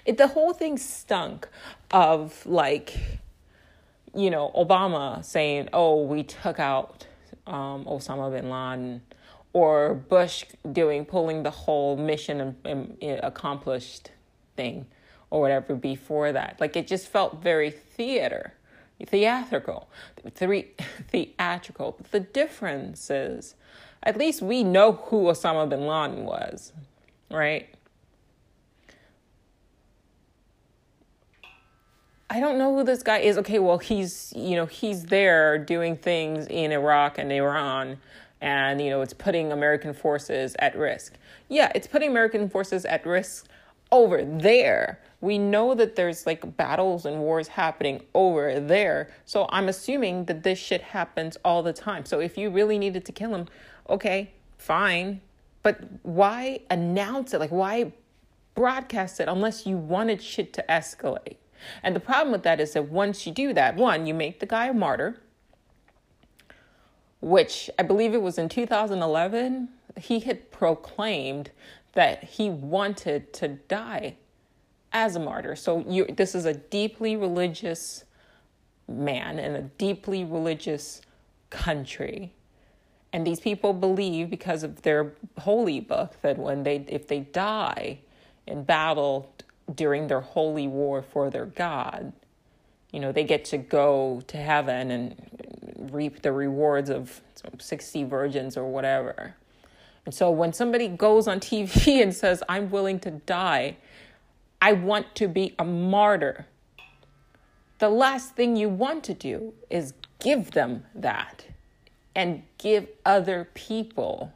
It, 0.04 0.18
the 0.18 0.28
whole 0.28 0.54
thing 0.54 0.78
stunk 0.80 1.48
of 1.92 2.44
like, 2.46 2.98
you 4.16 4.32
know, 4.32 4.52
Obama 4.56 5.24
saying, 5.24 5.70
oh, 5.74 6.02
we 6.04 6.24
took 6.24 6.60
out 6.60 7.06
um, 7.46 7.86
Osama 7.86 8.32
bin 8.32 8.50
Laden, 8.50 9.02
or 9.58 9.96
Bush 9.96 10.46
doing, 10.72 11.04
pulling 11.04 11.42
the 11.42 11.50
whole 11.50 11.98
mission 11.98 12.56
accomplished 13.24 14.12
thing, 14.56 14.86
or 15.32 15.42
whatever 15.42 15.74
before 15.74 16.32
that. 16.32 16.58
Like 16.60 16.76
it 16.76 16.86
just 16.86 17.08
felt 17.08 17.42
very 17.42 17.72
theater 17.72 18.54
theatrical, 19.06 19.88
three, 20.34 20.68
theatrical. 21.10 21.96
But 21.98 22.12
the 22.12 22.20
difference 22.20 23.10
is, 23.10 23.56
at 24.04 24.18
least 24.18 24.42
we 24.42 24.64
know 24.64 24.94
who 24.94 25.24
Osama 25.26 25.68
bin 25.68 25.88
Laden 25.88 26.24
was, 26.24 26.72
right? 27.32 27.68
I 32.30 32.40
don't 32.40 32.58
know 32.58 32.76
who 32.76 32.84
this 32.84 33.04
guy 33.04 33.20
is. 33.20 33.38
Okay, 33.38 33.60
well, 33.60 33.78
he's, 33.78 34.34
you 34.36 34.56
know, 34.56 34.66
he's 34.66 35.06
there 35.06 35.58
doing 35.58 35.96
things 35.96 36.46
in 36.48 36.72
Iraq 36.72 37.18
and 37.18 37.32
Iran, 37.32 37.98
and, 38.42 38.80
you 38.82 38.90
know, 38.90 39.02
it's 39.02 39.14
putting 39.14 39.52
American 39.52 39.94
forces 39.94 40.56
at 40.60 40.78
risk. 40.78 41.14
Yeah, 41.50 41.72
it's 41.74 41.88
putting 41.88 42.10
American 42.10 42.50
forces 42.50 42.86
at 42.86 43.06
risk 43.06 43.48
over 43.92 44.24
there 44.24 45.00
we 45.20 45.38
know 45.38 45.74
that 45.74 45.96
there's 45.96 46.26
like 46.26 46.58
battles 46.58 47.06
and 47.06 47.20
wars 47.20 47.48
happening 47.48 48.02
over 48.14 48.60
there. 48.60 49.10
So 49.26 49.48
I'm 49.50 49.68
assuming 49.68 50.26
that 50.26 50.44
this 50.44 50.60
shit 50.60 50.82
happens 50.82 51.38
all 51.44 51.64
the 51.64 51.74
time. 51.74 52.06
So 52.06 52.20
if 52.20 52.38
you 52.38 52.50
really 52.50 52.78
needed 52.78 53.06
to 53.06 53.12
kill 53.12 53.34
him, 53.34 53.48
okay, 53.90 54.32
fine. 54.58 55.22
But 55.64 55.80
why 56.04 56.62
announce 56.70 57.34
it? 57.34 57.40
Like, 57.40 57.50
why 57.50 57.94
broadcast 58.54 59.20
it 59.20 59.28
unless 59.28 59.66
you 59.66 59.78
wanted 59.78 60.22
shit 60.22 60.54
to 60.54 60.66
escalate? 60.70 61.38
And 61.82 61.96
the 61.96 62.00
problem 62.00 62.32
with 62.32 62.44
that 62.44 62.60
is 62.60 62.74
that 62.74 62.90
once 62.90 63.26
you 63.26 63.34
do 63.34 63.54
that, 63.54 63.76
one, 63.76 64.06
you 64.06 64.14
make 64.14 64.40
the 64.40 64.46
guy 64.46 64.68
a 64.68 64.74
martyr, 64.74 65.20
which 67.20 67.70
I 67.78 67.84
believe 67.84 68.14
it 68.14 68.22
was 68.22 68.38
in 68.38 68.50
2011, 68.50 69.70
he 69.98 70.20
had 70.20 70.52
proclaimed 70.52 71.52
that 71.94 72.24
he 72.24 72.50
wanted 72.50 73.34
to 73.34 73.48
die 73.48 74.16
as 74.94 75.16
a 75.16 75.20
martyr. 75.20 75.56
So 75.56 75.84
you 75.88 76.06
this 76.06 76.36
is 76.36 76.46
a 76.46 76.54
deeply 76.54 77.16
religious 77.16 78.04
man 78.88 79.40
in 79.40 79.56
a 79.56 79.64
deeply 79.64 80.24
religious 80.24 81.02
country. 81.50 82.34
And 83.14 83.26
these 83.26 83.40
people 83.40 83.74
believe 83.74 84.30
because 84.30 84.64
of 84.64 84.84
their 84.84 85.14
holy 85.40 85.80
book 85.80 86.22
that 86.22 86.38
when 86.38 86.64
they 86.64 86.86
if 86.88 87.08
they 87.08 87.22
die 87.22 88.00
in 88.46 88.64
battle 88.64 89.34
during 89.74 90.08
their 90.08 90.22
holy 90.22 90.68
war 90.68 91.02
for 91.02 91.30
their 91.30 91.46
God, 91.46 92.14
you 92.92 93.00
know, 93.00 93.12
they 93.12 93.24
get 93.24 93.44
to 93.46 93.58
go 93.58 94.22
to 94.28 94.38
heaven 94.38 94.92
and 94.92 95.47
reap 95.94 96.22
the 96.22 96.32
rewards 96.32 96.90
of 96.90 97.22
60 97.60 98.04
virgins 98.06 98.58
or 98.58 98.66
whatever. 98.66 99.36
And 100.06 100.14
so 100.14 100.32
when 100.32 100.54
somebody 100.54 100.88
goes 100.88 101.28
on 101.28 101.40
TV 101.40 102.02
and 102.02 102.14
says, 102.14 102.44
I'm 102.48 102.70
willing 102.70 103.00
to 103.02 103.12
die, 103.12 103.78
I 104.62 104.74
want 104.74 105.16
to 105.16 105.28
be 105.28 105.54
a 105.60 105.66
martyr, 105.66 106.48
the 107.80 107.90
last 107.90 108.36
thing 108.36 108.56
you 108.56 108.70
want 108.70 109.04
to 109.06 109.14
do 109.14 109.54
is 109.70 109.94
give 110.20 110.52
them 110.52 110.86
that 110.96 111.46
and 112.16 112.42
give 112.58 112.88
other 113.06 113.50
people 113.54 114.34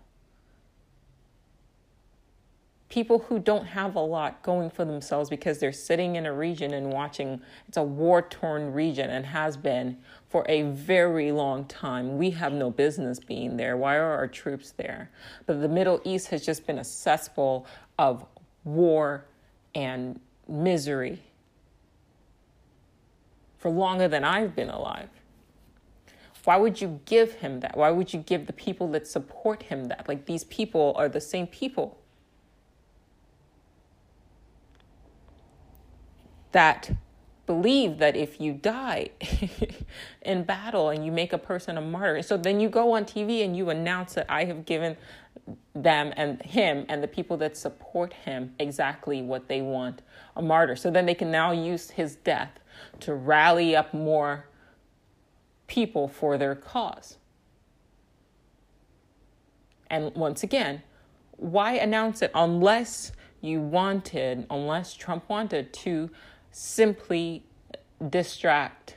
people 2.91 3.19
who 3.19 3.39
don't 3.39 3.65
have 3.65 3.95
a 3.95 3.99
lot 3.99 4.43
going 4.43 4.69
for 4.69 4.83
themselves 4.83 5.29
because 5.29 5.59
they're 5.59 5.71
sitting 5.71 6.17
in 6.17 6.25
a 6.25 6.33
region 6.33 6.73
and 6.73 6.91
watching 6.91 7.41
it's 7.67 7.77
a 7.77 7.83
war 7.83 8.21
torn 8.21 8.73
region 8.73 9.09
and 9.09 9.25
has 9.25 9.55
been 9.55 9.97
for 10.31 10.45
a 10.47 10.61
very 10.61 11.29
long 11.33 11.65
time. 11.65 12.17
We 12.17 12.31
have 12.31 12.53
no 12.53 12.71
business 12.71 13.19
being 13.19 13.57
there. 13.57 13.75
Why 13.75 13.97
are 13.97 14.13
our 14.13 14.29
troops 14.29 14.71
there? 14.71 15.11
But 15.45 15.59
the 15.59 15.67
middle 15.67 15.99
east 16.05 16.29
has 16.29 16.45
just 16.45 16.65
been 16.65 16.79
a 16.79 16.85
cesspool 16.85 17.67
of 17.99 18.25
war 18.63 19.25
and 19.75 20.21
misery 20.47 21.21
for 23.57 23.69
longer 23.69 24.07
than 24.07 24.23
i've 24.23 24.55
been 24.55 24.69
alive. 24.69 25.09
Why 26.45 26.57
would 26.57 26.81
you 26.81 26.99
give 27.05 27.33
him 27.33 27.59
that? 27.59 27.77
Why 27.77 27.91
would 27.91 28.13
you 28.13 28.19
give 28.19 28.47
the 28.47 28.53
people 28.53 28.87
that 28.91 29.07
support 29.07 29.63
him 29.63 29.85
that? 29.89 30.07
Like 30.07 30.25
these 30.25 30.45
people 30.45 30.93
are 30.95 31.07
the 31.07 31.21
same 31.21 31.45
people 31.45 31.99
that 36.51 36.91
believe 37.51 37.97
that 37.97 38.15
if 38.15 38.39
you 38.39 38.53
die 38.53 39.09
in 40.21 40.41
battle 40.41 40.87
and 40.87 41.05
you 41.05 41.11
make 41.11 41.33
a 41.33 41.37
person 41.37 41.77
a 41.77 41.81
martyr, 41.81 42.21
so 42.21 42.37
then 42.37 42.61
you 42.61 42.69
go 42.69 42.93
on 42.93 43.03
TV 43.03 43.43
and 43.43 43.57
you 43.57 43.69
announce 43.69 44.13
that 44.13 44.25
I 44.29 44.45
have 44.45 44.65
given 44.65 44.95
them 45.75 46.13
and 46.15 46.41
him 46.43 46.85
and 46.87 47.03
the 47.03 47.09
people 47.09 47.35
that 47.35 47.57
support 47.57 48.13
him 48.13 48.55
exactly 48.57 49.21
what 49.21 49.49
they 49.49 49.61
want 49.61 50.01
a 50.37 50.41
martyr. 50.41 50.77
So 50.77 50.89
then 50.89 51.05
they 51.05 51.13
can 51.13 51.29
now 51.29 51.51
use 51.51 51.89
his 51.89 52.15
death 52.15 52.51
to 53.01 53.13
rally 53.13 53.75
up 53.75 53.93
more 53.93 54.45
people 55.67 56.07
for 56.07 56.37
their 56.37 56.55
cause. 56.55 57.17
And 59.89 60.15
once 60.15 60.41
again, 60.41 60.83
why 61.35 61.73
announce 61.73 62.21
it 62.21 62.31
unless 62.33 63.11
you 63.41 63.59
wanted, 63.59 64.45
unless 64.49 64.93
Trump 64.93 65.27
wanted 65.27 65.73
to 65.73 66.09
simply 66.51 67.43
distract 68.09 68.95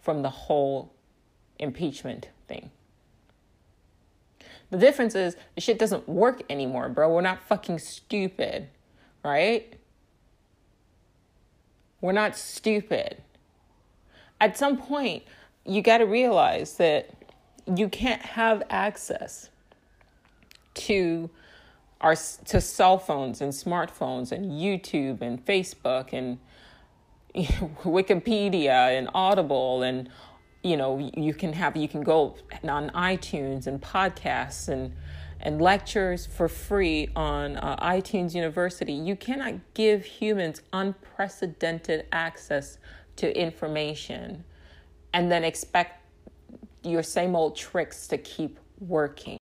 from 0.00 0.22
the 0.22 0.30
whole 0.30 0.92
impeachment 1.58 2.28
thing. 2.48 2.70
The 4.70 4.78
difference 4.78 5.14
is 5.14 5.36
the 5.54 5.60
shit 5.60 5.78
doesn't 5.78 6.08
work 6.08 6.42
anymore, 6.50 6.88
bro. 6.88 7.12
We're 7.12 7.20
not 7.20 7.42
fucking 7.42 7.78
stupid, 7.78 8.68
right? 9.22 9.74
We're 12.00 12.12
not 12.12 12.36
stupid. 12.36 13.22
At 14.40 14.56
some 14.56 14.76
point, 14.76 15.24
you 15.64 15.82
got 15.82 15.98
to 15.98 16.04
realize 16.04 16.76
that 16.78 17.10
you 17.72 17.88
can't 17.88 18.22
have 18.22 18.62
access 18.70 19.50
to 20.74 21.30
our 22.00 22.16
to 22.16 22.60
cell 22.60 22.98
phones 22.98 23.40
and 23.40 23.52
smartphones 23.52 24.32
and 24.32 24.50
YouTube 24.50 25.20
and 25.20 25.44
Facebook 25.44 26.12
and 26.12 26.38
Wikipedia 27.34 28.98
and 28.98 29.08
Audible 29.14 29.82
and 29.82 30.08
you 30.62 30.76
know 30.76 30.98
you 31.16 31.32
can 31.32 31.52
have 31.52 31.76
you 31.76 31.88
can 31.88 32.02
go 32.02 32.36
on 32.62 32.90
iTunes 32.90 33.66
and 33.66 33.80
podcasts 33.80 34.68
and 34.68 34.92
and 35.40 35.60
lectures 35.60 36.26
for 36.26 36.48
free 36.48 37.08
on 37.16 37.56
uh, 37.56 37.76
iTunes 37.82 38.32
University. 38.34 38.92
You 38.92 39.16
cannot 39.16 39.54
give 39.74 40.04
humans 40.04 40.62
unprecedented 40.72 42.06
access 42.12 42.78
to 43.16 43.36
information 43.36 44.44
and 45.12 45.32
then 45.32 45.42
expect 45.42 46.06
your 46.84 47.02
same 47.02 47.34
old 47.34 47.56
tricks 47.56 48.06
to 48.08 48.18
keep 48.18 48.58
working. 48.78 49.38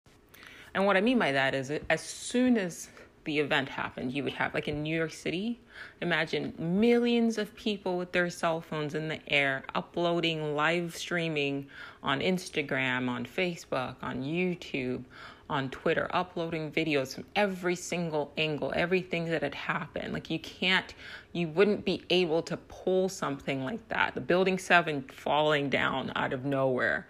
And 0.74 0.86
what 0.86 0.96
I 0.96 1.00
mean 1.00 1.18
by 1.18 1.32
that 1.32 1.54
is, 1.54 1.72
as 1.90 2.00
soon 2.00 2.56
as 2.56 2.88
the 3.28 3.38
event 3.40 3.68
happened, 3.68 4.10
you 4.10 4.24
would 4.24 4.32
have, 4.32 4.54
like 4.54 4.68
in 4.68 4.82
New 4.82 4.96
York 4.96 5.12
City, 5.12 5.60
imagine 6.00 6.54
millions 6.58 7.36
of 7.36 7.54
people 7.54 7.98
with 7.98 8.10
their 8.10 8.30
cell 8.30 8.58
phones 8.58 8.94
in 8.94 9.06
the 9.06 9.20
air 9.30 9.64
uploading, 9.74 10.56
live 10.56 10.96
streaming 10.96 11.66
on 12.02 12.20
Instagram, 12.20 13.06
on 13.06 13.26
Facebook, 13.26 13.96
on 14.00 14.22
YouTube, 14.22 15.04
on 15.50 15.68
Twitter, 15.68 16.08
uploading 16.14 16.72
videos 16.72 17.14
from 17.14 17.26
every 17.36 17.76
single 17.76 18.32
angle, 18.38 18.72
everything 18.74 19.26
that 19.26 19.42
had 19.42 19.54
happened. 19.54 20.14
Like 20.14 20.30
you 20.30 20.38
can't, 20.38 20.94
you 21.32 21.48
wouldn't 21.48 21.84
be 21.84 22.02
able 22.08 22.40
to 22.44 22.56
pull 22.56 23.10
something 23.10 23.62
like 23.62 23.86
that. 23.90 24.14
The 24.14 24.22
building 24.22 24.56
seven 24.58 25.02
falling 25.12 25.68
down 25.68 26.12
out 26.16 26.32
of 26.32 26.46
nowhere, 26.46 27.06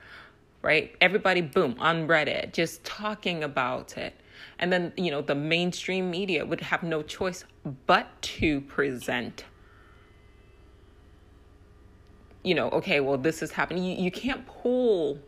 right? 0.63 0.97
Everybody, 1.01 1.43
boom, 1.43 1.77
on 1.79 2.09
Reddit, 2.09 2.55
just 2.55 2.83
talking 2.83 3.45
about 3.45 3.97
it 3.97 4.15
and 4.59 4.73
then, 4.73 4.93
you 4.97 5.11
know, 5.11 5.23
the 5.23 5.35
mainstream 5.35 6.11
media 6.11 6.45
would 6.45 6.61
have 6.61 6.83
no 6.83 7.03
choice 7.03 7.45
but 7.87 8.21
to 8.23 8.61
present 8.63 9.45
you 12.49 12.55
know, 12.55 12.71
okay, 12.71 13.01
well, 13.01 13.19
this 13.19 13.43
is 13.43 13.53
happening. 13.53 13.85
You, 13.85 14.05
you 14.05 14.11
can't 14.11 14.47
pull 14.47 15.19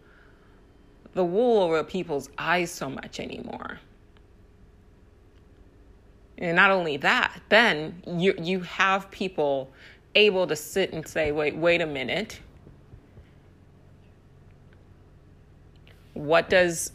the 1.12 1.24
wool 1.24 1.62
over 1.62 1.82
people's 1.84 2.30
eyes 2.38 2.70
so 2.70 2.88
much 2.88 3.20
anymore. 3.20 3.78
And 6.38 6.56
not 6.56 6.70
only 6.70 6.96
that, 6.98 7.42
then 7.50 8.02
you 8.06 8.34
you 8.40 8.60
have 8.60 9.10
people 9.10 9.70
able 10.14 10.46
to 10.46 10.56
sit 10.56 10.92
and 10.94 11.06
say, 11.06 11.32
wait, 11.32 11.54
wait 11.54 11.82
a 11.82 11.86
minute. 11.86 12.40
What 16.14 16.48
does 16.48 16.90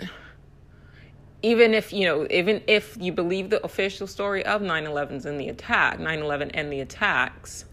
even 1.45 1.73
if 1.73 1.93
you 1.93 2.05
know 2.05 2.27
even 2.31 2.61
if 2.67 2.97
you 2.99 3.11
believe 3.11 3.49
the 3.49 3.63
official 3.63 4.07
story 4.07 4.43
of 4.45 4.61
9-11's 4.61 5.25
and 5.25 5.39
the 5.39 5.49
attack 5.49 5.99
9-11 5.99 6.51
and 6.53 6.71
the 6.71 6.79
attacks 6.79 7.65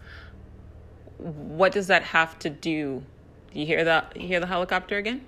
what 1.22 1.72
does 1.72 1.87
that 1.87 2.02
have 2.02 2.38
to 2.40 2.50
do? 2.50 3.02
Do 3.52 3.61
you 3.61 3.66
hear 3.66 3.85
that 3.85 4.16
you 4.16 4.26
hear 4.26 4.40
the 4.40 4.46
helicopter 4.46 4.96
again? 4.96 5.24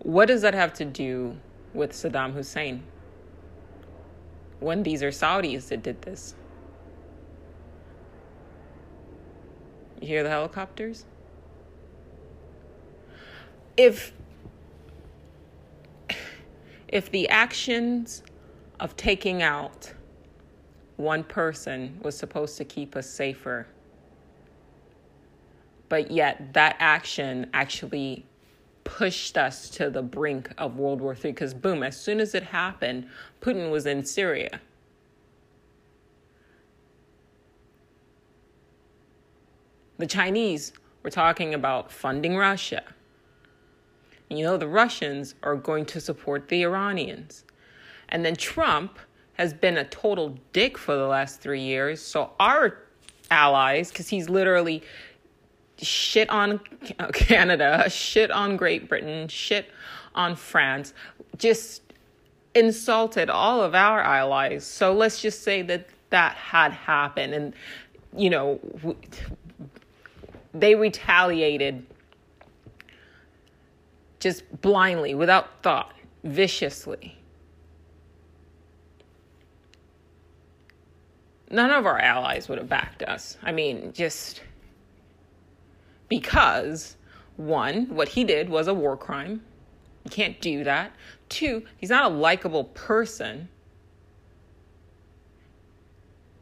What 0.00 0.26
does 0.26 0.42
that 0.42 0.54
have 0.54 0.74
to 0.74 0.84
do 0.84 1.38
with 1.72 1.92
saddam 1.92 2.34
hussein? 2.34 2.82
When 4.60 4.82
these 4.82 5.02
are 5.02 5.10
saudis 5.10 5.68
that 5.68 5.82
did 5.82 6.02
this. 6.02 6.34
You 10.00 10.08
hear 10.08 10.22
the 10.22 10.30
helicopters? 10.30 11.04
If 13.76 14.12
if 16.88 17.10
the 17.10 17.28
actions 17.28 18.22
of 18.80 18.96
taking 18.96 19.42
out 19.42 19.92
one 20.96 21.22
person 21.22 21.98
was 22.02 22.16
supposed 22.16 22.56
to 22.56 22.64
keep 22.64 22.96
us 22.96 23.08
safer, 23.08 23.66
but 25.88 26.10
yet 26.10 26.52
that 26.54 26.76
action 26.78 27.48
actually 27.54 28.26
pushed 28.84 29.36
us 29.36 29.68
to 29.68 29.90
the 29.90 30.02
brink 30.02 30.50
of 30.58 30.76
World 30.76 31.00
War 31.00 31.12
III 31.12 31.32
because, 31.32 31.54
boom, 31.54 31.82
as 31.82 31.98
soon 31.98 32.20
as 32.20 32.34
it 32.34 32.42
happened, 32.42 33.06
Putin 33.40 33.70
was 33.70 33.86
in 33.86 34.04
Syria. 34.04 34.60
The 39.98 40.06
Chinese 40.06 40.72
were 41.02 41.10
talking 41.10 41.54
about 41.54 41.92
funding 41.92 42.36
Russia. 42.36 42.82
You 44.28 44.44
know, 44.44 44.56
the 44.56 44.68
Russians 44.68 45.34
are 45.42 45.56
going 45.56 45.86
to 45.86 46.00
support 46.00 46.48
the 46.48 46.62
Iranians. 46.62 47.44
And 48.10 48.24
then 48.24 48.36
Trump 48.36 48.98
has 49.34 49.54
been 49.54 49.76
a 49.76 49.84
total 49.84 50.36
dick 50.52 50.76
for 50.76 50.96
the 50.96 51.06
last 51.06 51.40
three 51.40 51.60
years. 51.60 52.00
So 52.02 52.32
our 52.40 52.78
allies, 53.30 53.90
because 53.90 54.08
he's 54.08 54.28
literally 54.28 54.82
shit 55.80 56.28
on 56.30 56.60
Canada, 57.12 57.88
shit 57.88 58.30
on 58.30 58.56
Great 58.56 58.88
Britain, 58.88 59.28
shit 59.28 59.70
on 60.14 60.34
France, 60.34 60.92
just 61.36 61.82
insulted 62.54 63.30
all 63.30 63.62
of 63.62 63.74
our 63.74 64.00
allies. 64.00 64.66
So 64.66 64.92
let's 64.92 65.22
just 65.22 65.42
say 65.42 65.62
that 65.62 65.88
that 66.10 66.34
had 66.34 66.72
happened. 66.72 67.34
And, 67.34 67.54
you 68.16 68.30
know, 68.30 68.60
they 70.52 70.74
retaliated 70.74 71.86
just 74.20 74.60
blindly, 74.60 75.14
without 75.14 75.62
thought, 75.62 75.92
viciously. 76.24 77.16
None 81.50 81.70
of 81.70 81.86
our 81.86 81.98
allies 81.98 82.48
would 82.48 82.58
have 82.58 82.68
backed 82.68 83.02
us. 83.02 83.38
I 83.42 83.52
mean, 83.52 83.92
just 83.92 84.42
because 86.08 86.96
one, 87.36 87.86
what 87.88 88.08
he 88.08 88.24
did 88.24 88.48
was 88.50 88.66
a 88.66 88.74
war 88.74 88.96
crime. 88.96 89.42
You 90.04 90.10
can't 90.10 90.40
do 90.40 90.64
that. 90.64 90.92
Two, 91.28 91.64
he's 91.76 91.90
not 91.90 92.10
a 92.10 92.14
likable 92.14 92.64
person. 92.64 93.48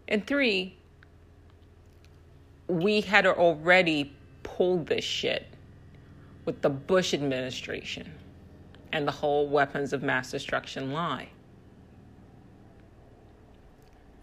And 0.09 0.27
three, 0.27 0.77
we 2.69 3.01
had 3.01 3.27
already 3.27 4.13
pulled 4.43 4.87
this 4.87 5.05
shit 5.05 5.47
with 6.47 6.63
the 6.63 6.71
Bush 6.71 7.13
administration 7.13 8.11
and 8.93 9.07
the 9.07 9.13
whole 9.13 9.49
weapons 9.49 9.93
of 9.93 10.03
mass 10.03 10.31
destruction 10.31 10.93
lie. 10.93 11.29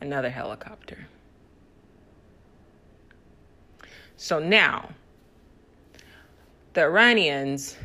Another 0.02 0.30
helicopter. 0.30 1.06
So 4.18 4.40
now, 4.40 4.90
the 6.74 6.82
Iranians 6.82 7.76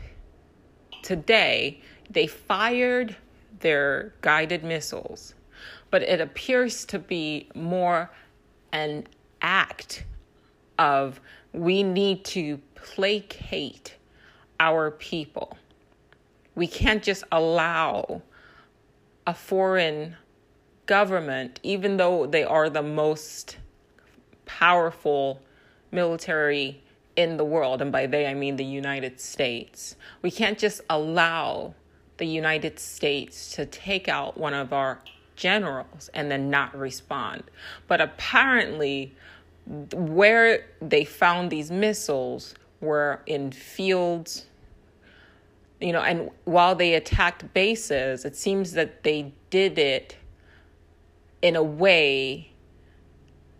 today, 1.02 1.82
they 2.10 2.26
fired 2.26 3.16
their 3.60 4.14
guided 4.20 4.62
missiles, 4.62 5.34
but 5.90 6.02
it 6.02 6.20
appears 6.20 6.84
to 6.86 6.98
be 6.98 7.48
more 7.54 8.10
an 8.72 9.06
act 9.42 10.04
of 10.78 11.20
we 11.52 11.82
need 11.82 12.24
to 12.24 12.60
placate 12.74 13.97
our 14.60 14.90
people. 14.90 15.56
We 16.54 16.66
can't 16.66 17.02
just 17.02 17.24
allow 17.30 18.22
a 19.26 19.34
foreign 19.34 20.16
government, 20.86 21.60
even 21.62 21.98
though 21.98 22.26
they 22.26 22.44
are 22.44 22.68
the 22.70 22.82
most 22.82 23.58
powerful 24.46 25.40
military 25.92 26.82
in 27.14 27.36
the 27.36 27.44
world, 27.44 27.82
and 27.82 27.92
by 27.92 28.06
they 28.06 28.26
I 28.26 28.34
mean 28.34 28.56
the 28.56 28.64
United 28.64 29.20
States. 29.20 29.96
We 30.22 30.30
can't 30.30 30.58
just 30.58 30.80
allow 30.88 31.74
the 32.16 32.26
United 32.26 32.78
States 32.78 33.52
to 33.56 33.66
take 33.66 34.08
out 34.08 34.36
one 34.38 34.54
of 34.54 34.72
our 34.72 35.00
generals 35.36 36.10
and 36.14 36.30
then 36.30 36.50
not 36.50 36.76
respond. 36.76 37.44
But 37.86 38.00
apparently, 38.00 39.14
where 39.92 40.66
they 40.80 41.04
found 41.04 41.50
these 41.50 41.70
missiles 41.70 42.54
were 42.80 43.20
in 43.26 43.52
fields 43.52 44.46
you 45.80 45.92
know 45.92 46.00
and 46.00 46.30
while 46.44 46.74
they 46.74 46.94
attacked 46.94 47.52
bases 47.54 48.24
it 48.24 48.36
seems 48.36 48.72
that 48.72 49.02
they 49.04 49.32
did 49.50 49.78
it 49.78 50.16
in 51.42 51.56
a 51.56 51.62
way 51.62 52.50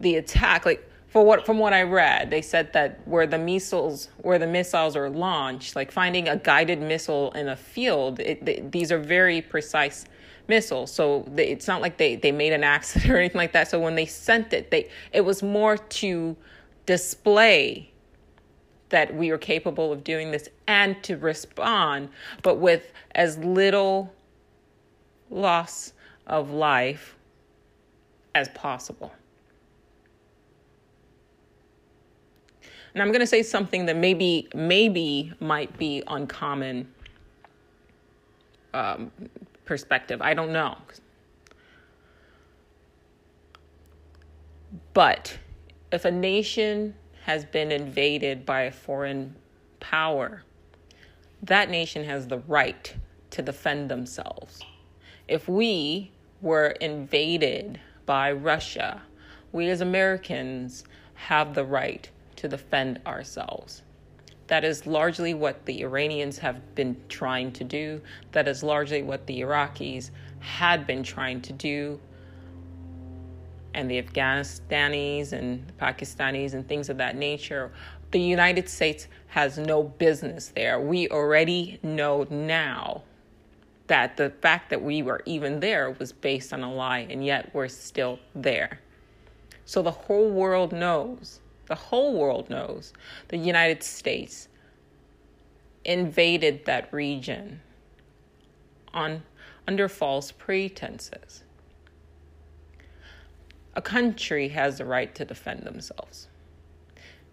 the 0.00 0.16
attack 0.16 0.64
like 0.64 0.88
for 1.08 1.24
what 1.24 1.46
from 1.46 1.58
what 1.58 1.72
I 1.72 1.82
read, 1.82 2.30
they 2.30 2.42
said 2.42 2.72
that 2.74 3.00
where 3.06 3.26
the 3.26 3.38
missiles 3.38 4.08
where 4.18 4.38
the 4.38 4.46
missiles 4.46 4.94
are 4.94 5.08
launched, 5.08 5.74
like 5.74 5.90
finding 5.90 6.28
a 6.28 6.36
guided 6.36 6.80
missile 6.80 7.32
in 7.32 7.48
a 7.48 7.56
field, 7.56 8.20
it, 8.20 8.70
these 8.70 8.92
are 8.92 8.98
very 8.98 9.40
precise 9.40 10.04
missiles. 10.48 10.92
So 10.92 11.24
they, 11.34 11.48
it's 11.48 11.66
not 11.66 11.80
like 11.80 11.96
they 11.96 12.16
they 12.16 12.30
made 12.30 12.52
an 12.52 12.62
accident 12.76 13.10
or 13.10 13.16
anything 13.16 13.38
like 13.38 13.52
that. 13.52 13.68
So 13.68 13.80
when 13.80 13.94
they 13.94 14.06
sent 14.06 14.52
it, 14.52 14.70
they 14.70 14.90
it 15.12 15.22
was 15.22 15.42
more 15.42 15.78
to 15.78 16.36
display 16.84 17.90
that 18.90 19.14
we 19.14 19.30
are 19.30 19.38
capable 19.38 19.92
of 19.92 20.04
doing 20.04 20.30
this 20.30 20.48
and 20.66 21.02
to 21.02 21.16
respond, 21.16 22.08
but 22.42 22.56
with 22.56 22.92
as 23.14 23.38
little 23.38 24.12
loss 25.30 25.92
of 26.26 26.50
life 26.50 27.16
as 28.34 28.48
possible. 28.50 29.12
And 32.94 33.02
I'm 33.02 33.08
going 33.08 33.20
to 33.20 33.26
say 33.26 33.42
something 33.42 33.86
that 33.86 33.96
maybe 33.96 34.48
maybe 34.54 35.32
might 35.40 35.76
be 35.78 36.02
uncommon 36.08 36.88
um, 38.74 39.12
perspective. 39.64 40.20
I 40.22 40.34
don't 40.34 40.52
know. 40.52 40.76
But 44.94 45.38
if 45.92 46.04
a 46.04 46.10
nation 46.10 46.94
has 47.28 47.44
been 47.44 47.70
invaded 47.70 48.46
by 48.46 48.62
a 48.62 48.72
foreign 48.72 49.36
power, 49.80 50.42
that 51.42 51.68
nation 51.68 52.02
has 52.02 52.26
the 52.26 52.38
right 52.38 52.94
to 53.28 53.42
defend 53.42 53.90
themselves. 53.90 54.62
If 55.28 55.46
we 55.46 56.10
were 56.40 56.68
invaded 56.80 57.78
by 58.06 58.32
Russia, 58.32 59.02
we 59.52 59.68
as 59.68 59.82
Americans 59.82 60.84
have 61.12 61.52
the 61.52 61.66
right 61.66 62.08
to 62.36 62.48
defend 62.48 62.98
ourselves. 63.06 63.82
That 64.46 64.64
is 64.64 64.86
largely 64.86 65.34
what 65.34 65.66
the 65.66 65.82
Iranians 65.82 66.38
have 66.38 66.74
been 66.74 66.96
trying 67.10 67.52
to 67.52 67.64
do. 67.64 68.00
That 68.32 68.48
is 68.48 68.62
largely 68.62 69.02
what 69.02 69.26
the 69.26 69.42
Iraqis 69.42 70.12
had 70.38 70.86
been 70.86 71.02
trying 71.02 71.42
to 71.42 71.52
do. 71.52 72.00
And 73.78 73.90
the 73.90 74.02
Afghanistanis 74.02 75.32
and 75.32 75.64
Pakistanis 75.78 76.54
and 76.54 76.66
things 76.66 76.88
of 76.88 76.96
that 76.98 77.16
nature. 77.16 77.70
The 78.10 78.20
United 78.20 78.68
States 78.68 79.06
has 79.28 79.56
no 79.58 79.82
business 79.82 80.48
there. 80.54 80.80
We 80.80 81.08
already 81.08 81.78
know 81.82 82.26
now 82.28 83.02
that 83.86 84.16
the 84.16 84.30
fact 84.30 84.70
that 84.70 84.82
we 84.82 85.02
were 85.02 85.22
even 85.26 85.60
there 85.60 85.90
was 85.92 86.12
based 86.12 86.52
on 86.52 86.62
a 86.62 86.72
lie, 86.72 87.06
and 87.10 87.24
yet 87.24 87.50
we're 87.54 87.68
still 87.68 88.18
there. 88.34 88.80
So 89.64 89.82
the 89.82 89.90
whole 89.90 90.30
world 90.30 90.72
knows 90.72 91.40
the 91.68 91.74
whole 91.74 92.18
world 92.18 92.50
knows, 92.50 92.92
the 93.28 93.36
United 93.36 93.82
States 93.82 94.48
invaded 95.84 96.64
that 96.64 96.92
region 96.92 97.60
on 98.92 99.22
under 99.66 99.88
false 99.88 100.32
pretenses. 100.32 101.44
A 103.78 103.80
country 103.80 104.48
has 104.48 104.78
the 104.78 104.84
right 104.84 105.14
to 105.14 105.24
defend 105.24 105.62
themselves. 105.62 106.26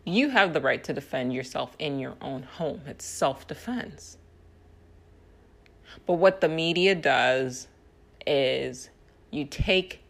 You 0.03 0.29
have 0.29 0.53
the 0.53 0.61
right 0.61 0.83
to 0.83 0.93
defend 0.93 1.33
yourself 1.33 1.75
in 1.79 1.97
your 1.97 2.13
own 2.21 2.43
home. 2.43 2.81
It's 2.85 3.03
self 3.03 3.47
defense. 3.47 4.19
But 6.05 6.13
what 6.13 6.41
the 6.41 6.47
media 6.47 6.93
does 6.93 7.67
is 8.27 8.91
you 9.31 9.45
take 9.45 10.03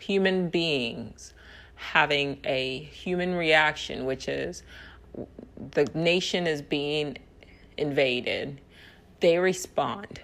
human 0.00 0.48
beings 0.48 1.34
having 1.76 2.40
a 2.42 2.78
human 2.78 3.36
reaction, 3.36 4.06
which 4.06 4.26
is 4.26 4.64
the 5.70 5.88
nation 5.94 6.48
is 6.48 6.62
being 6.62 7.16
invaded, 7.76 8.60
they 9.20 9.38
respond 9.38 10.20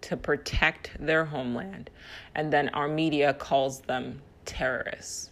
to 0.00 0.16
protect 0.16 0.92
their 0.98 1.26
homeland, 1.26 1.90
and 2.34 2.50
then 2.50 2.70
our 2.70 2.88
media 2.88 3.34
calls 3.34 3.80
them 3.80 4.22
terrorists. 4.50 5.30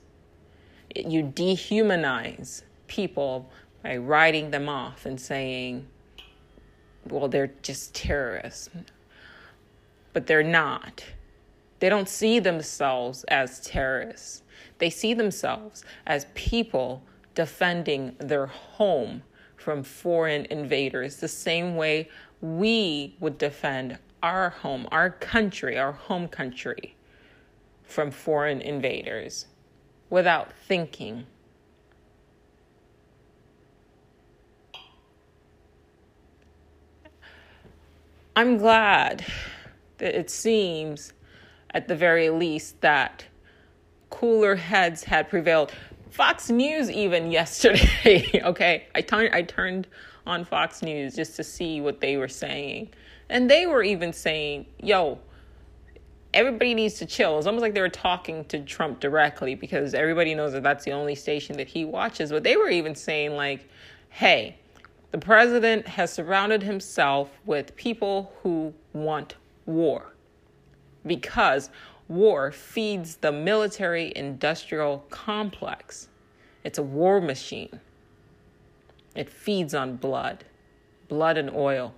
You 0.94 1.24
dehumanize 1.24 2.62
people 2.86 3.50
by 3.82 3.96
writing 3.96 4.50
them 4.50 4.68
off 4.68 5.06
and 5.06 5.20
saying, 5.20 5.86
well, 7.10 7.28
they're 7.28 7.52
just 7.62 7.94
terrorists. 7.94 8.70
But 10.12 10.26
they're 10.26 10.42
not. 10.42 11.04
They 11.80 11.88
don't 11.88 12.08
see 12.08 12.38
themselves 12.38 13.24
as 13.24 13.60
terrorists. 13.60 14.42
They 14.78 14.90
see 14.90 15.14
themselves 15.14 15.84
as 16.06 16.26
people 16.34 17.02
defending 17.34 18.14
their 18.18 18.46
home 18.46 19.22
from 19.56 19.82
foreign 19.82 20.46
invaders, 20.46 21.16
the 21.16 21.28
same 21.28 21.74
way 21.74 22.08
we 22.40 23.16
would 23.18 23.36
defend 23.36 23.98
our 24.22 24.50
home, 24.50 24.86
our 24.92 25.10
country, 25.10 25.76
our 25.76 25.92
home 25.92 26.28
country 26.28 26.94
from 27.88 28.10
foreign 28.10 28.60
invaders 28.60 29.46
without 30.10 30.52
thinking. 30.52 31.26
I'm 38.36 38.58
glad 38.58 39.24
that 39.96 40.14
it 40.14 40.30
seems, 40.30 41.12
at 41.74 41.88
the 41.88 41.96
very 41.96 42.30
least, 42.30 42.80
that 42.82 43.24
cooler 44.10 44.54
heads 44.54 45.02
had 45.02 45.28
prevailed. 45.28 45.72
Fox 46.10 46.50
News 46.50 46.90
even 46.90 47.30
yesterday, 47.32 48.42
okay? 48.44 48.86
I 48.94 49.00
turned 49.00 49.34
I 49.34 49.42
turned 49.42 49.88
on 50.26 50.44
Fox 50.44 50.82
News 50.82 51.16
just 51.16 51.36
to 51.36 51.42
see 51.42 51.80
what 51.80 52.00
they 52.00 52.18
were 52.18 52.28
saying. 52.28 52.90
And 53.30 53.50
they 53.50 53.66
were 53.66 53.82
even 53.82 54.12
saying, 54.12 54.66
"Yo, 54.82 55.18
everybody 56.34 56.74
needs 56.74 56.94
to 56.94 57.06
chill." 57.06 57.38
It's 57.38 57.46
almost 57.46 57.62
like 57.62 57.74
they 57.74 57.80
were 57.80 57.88
talking 57.88 58.44
to 58.46 58.60
Trump 58.60 59.00
directly 59.00 59.54
because 59.54 59.94
everybody 59.94 60.34
knows 60.34 60.52
that 60.52 60.62
that's 60.62 60.84
the 60.84 60.92
only 60.92 61.14
station 61.14 61.56
that 61.56 61.68
he 61.68 61.84
watches, 61.84 62.30
but 62.30 62.44
they 62.44 62.56
were 62.56 62.68
even 62.68 62.94
saying 62.94 63.34
like, 63.34 63.66
"Hey, 64.10 64.56
the 65.10 65.18
president 65.18 65.86
has 65.86 66.12
surrounded 66.12 66.62
himself 66.62 67.30
with 67.44 67.74
people 67.76 68.32
who 68.42 68.74
want 68.92 69.36
war." 69.66 70.14
Because 71.06 71.70
war 72.08 72.50
feeds 72.50 73.16
the 73.16 73.32
military 73.32 74.12
industrial 74.16 75.04
complex. 75.10 76.08
It's 76.64 76.78
a 76.78 76.82
war 76.82 77.20
machine. 77.20 77.80
It 79.14 79.28
feeds 79.30 79.74
on 79.74 79.96
blood, 79.96 80.44
blood 81.08 81.38
and 81.38 81.50
oil. 81.50 81.94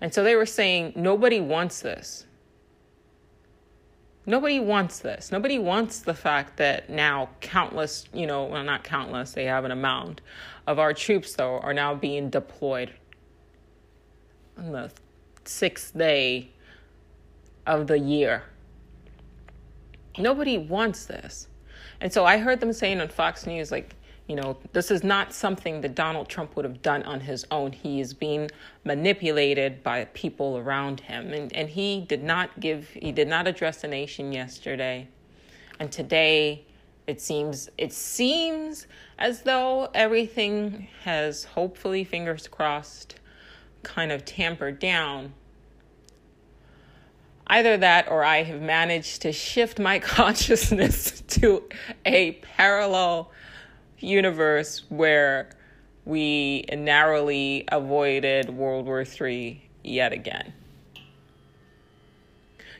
And 0.00 0.12
so 0.12 0.22
they 0.22 0.36
were 0.36 0.46
saying 0.46 0.92
nobody 0.96 1.40
wants 1.40 1.80
this. 1.80 2.26
Nobody 4.26 4.58
wants 4.58 5.00
this. 5.00 5.30
Nobody 5.30 5.58
wants 5.58 5.98
the 6.00 6.14
fact 6.14 6.56
that 6.56 6.88
now 6.88 7.28
countless, 7.40 8.06
you 8.12 8.26
know, 8.26 8.44
well, 8.44 8.64
not 8.64 8.82
countless, 8.82 9.32
they 9.32 9.44
have 9.44 9.64
an 9.64 9.70
amount 9.70 10.22
of 10.66 10.78
our 10.78 10.94
troops, 10.94 11.34
though, 11.34 11.58
are 11.58 11.74
now 11.74 11.94
being 11.94 12.30
deployed 12.30 12.92
on 14.56 14.72
the 14.72 14.90
sixth 15.44 15.96
day 15.96 16.48
of 17.66 17.86
the 17.86 17.98
year. 17.98 18.44
Nobody 20.16 20.56
wants 20.56 21.04
this. 21.04 21.48
And 22.00 22.12
so 22.12 22.24
I 22.24 22.38
heard 22.38 22.60
them 22.60 22.72
saying 22.72 23.00
on 23.00 23.08
Fox 23.08 23.46
News, 23.46 23.70
like, 23.70 23.94
you 24.26 24.36
know, 24.36 24.56
this 24.72 24.90
is 24.90 25.04
not 25.04 25.34
something 25.34 25.82
that 25.82 25.94
Donald 25.94 26.28
Trump 26.28 26.56
would 26.56 26.64
have 26.64 26.80
done 26.80 27.02
on 27.02 27.20
his 27.20 27.46
own. 27.50 27.72
He 27.72 28.00
is 28.00 28.14
being 28.14 28.50
manipulated 28.82 29.82
by 29.82 30.06
people 30.06 30.56
around 30.56 31.00
him. 31.00 31.32
And, 31.32 31.54
and 31.54 31.68
he 31.68 32.00
did 32.00 32.22
not 32.22 32.58
give, 32.58 32.88
he 32.88 33.12
did 33.12 33.28
not 33.28 33.46
address 33.46 33.82
the 33.82 33.88
nation 33.88 34.32
yesterday. 34.32 35.08
And 35.78 35.92
today, 35.92 36.64
it 37.06 37.20
seems, 37.20 37.68
it 37.76 37.92
seems 37.92 38.86
as 39.18 39.42
though 39.42 39.90
everything 39.92 40.88
has 41.02 41.44
hopefully, 41.44 42.02
fingers 42.02 42.48
crossed, 42.48 43.16
kind 43.82 44.10
of 44.10 44.24
tampered 44.24 44.78
down. 44.78 45.34
Either 47.46 47.76
that 47.76 48.10
or 48.10 48.24
I 48.24 48.42
have 48.42 48.62
managed 48.62 49.20
to 49.22 49.32
shift 49.32 49.78
my 49.78 49.98
consciousness 50.00 51.20
to 51.20 51.64
a 52.06 52.32
parallel 52.56 53.30
universe 54.00 54.84
where 54.88 55.50
we 56.04 56.64
narrowly 56.72 57.64
avoided 57.68 58.50
World 58.50 58.86
War 58.86 59.04
III 59.04 59.62
yet 59.82 60.12
again. 60.12 60.52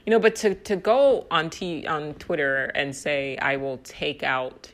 You 0.05 0.11
know, 0.11 0.19
but 0.19 0.37
to, 0.37 0.55
to 0.55 0.77
go 0.77 1.27
on 1.31 1.49
t- 1.49 1.87
on 1.87 2.15
Twitter 2.15 2.67
and 2.75 2.95
say 2.95 3.39
I 3.39 3.57
will 3.57 3.79
take 3.79 4.23
out 4.23 4.71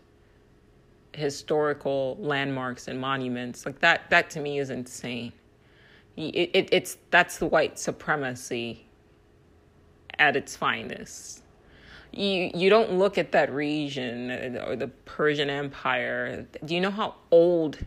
historical 1.13 2.17
landmarks 2.21 2.89
and 2.89 3.01
monuments 3.01 3.67
like 3.67 3.81
that 3.81 4.09
that 4.11 4.31
to 4.31 4.41
me 4.41 4.59
is 4.59 4.71
insane. 4.71 5.33
It, 6.17 6.51
it, 6.53 6.69
it's 6.73 6.99
that's 7.11 7.39
the 7.39 7.47
white 7.47 7.79
supremacy 7.79 8.87
at 10.19 10.37
its 10.37 10.57
finest 10.57 11.40
you 12.13 12.51
you 12.55 12.71
don't 12.71 12.93
look 12.93 13.19
at 13.19 13.33
that 13.33 13.53
region 13.53 14.57
or 14.59 14.77
the 14.77 14.89
Persian 15.05 15.51
Empire. 15.51 16.47
Do 16.65 16.75
you 16.75 16.81
know 16.81 16.91
how 16.91 17.15
old 17.31 17.79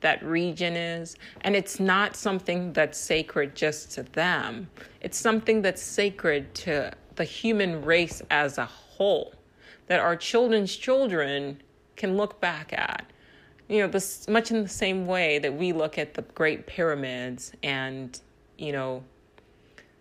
that 0.00 0.22
region 0.24 0.74
is? 0.74 1.16
And 1.40 1.56
it's 1.56 1.80
not 1.80 2.16
something 2.16 2.72
that's 2.72 2.98
sacred 2.98 3.54
just 3.54 3.92
to 3.92 4.02
them. 4.02 4.68
It's 5.00 5.18
something 5.18 5.62
that's 5.62 5.82
sacred 5.82 6.54
to 6.56 6.92
the 7.16 7.24
human 7.24 7.84
race 7.84 8.22
as 8.30 8.58
a 8.58 8.66
whole. 8.66 9.34
That 9.88 10.00
our 10.00 10.16
children's 10.16 10.74
children 10.74 11.62
can 11.96 12.16
look 12.16 12.40
back 12.40 12.72
at. 12.72 13.10
You 13.68 13.82
know, 13.82 13.88
this 13.88 14.28
much 14.28 14.50
in 14.50 14.62
the 14.62 14.68
same 14.68 15.06
way 15.06 15.38
that 15.38 15.52
we 15.52 15.72
look 15.72 15.98
at 15.98 16.14
the 16.14 16.22
Great 16.22 16.66
Pyramids 16.66 17.52
and, 17.62 18.20
you 18.58 18.72
know, 18.72 19.02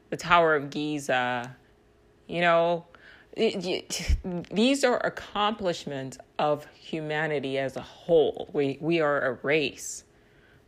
the 0.09 0.17
Tower 0.17 0.55
of 0.55 0.69
Giza, 0.69 1.55
you 2.27 2.41
know, 2.41 2.85
these 3.35 4.83
are 4.83 4.97
accomplishments 5.05 6.17
of 6.39 6.65
humanity 6.73 7.57
as 7.57 7.75
a 7.75 7.81
whole. 7.81 8.49
We 8.53 8.77
we 8.79 9.01
are 9.01 9.21
a 9.21 9.33
race. 9.43 10.05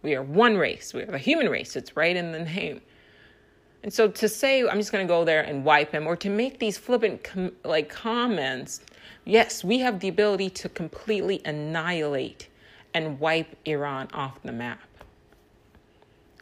We 0.01 0.15
are 0.15 0.23
one 0.23 0.57
race. 0.57 0.93
We 0.93 1.03
are 1.03 1.11
the 1.11 1.17
human 1.17 1.49
race. 1.49 1.75
It's 1.75 1.95
right 1.95 2.15
in 2.15 2.31
the 2.31 2.39
name. 2.39 2.81
And 3.83 3.93
so 3.93 4.09
to 4.09 4.27
say 4.27 4.67
I'm 4.67 4.77
just 4.77 4.91
going 4.91 5.05
to 5.05 5.11
go 5.11 5.23
there 5.23 5.41
and 5.41 5.63
wipe 5.63 5.91
him, 5.91 6.07
or 6.07 6.17
to 6.17 6.29
make 6.29 6.59
these 6.59 6.77
flippant 6.77 7.23
com- 7.23 7.53
like 7.63 7.89
comments, 7.89 8.81
yes, 9.23 9.63
we 9.63 9.79
have 9.79 10.01
the 10.01 10.09
ability 10.09 10.49
to 10.49 10.69
completely 10.69 11.41
annihilate 11.45 12.49
and 12.93 13.17
wipe 13.19 13.55
Iran 13.65 14.09
off 14.13 14.41
the 14.43 14.51
map. 14.51 14.81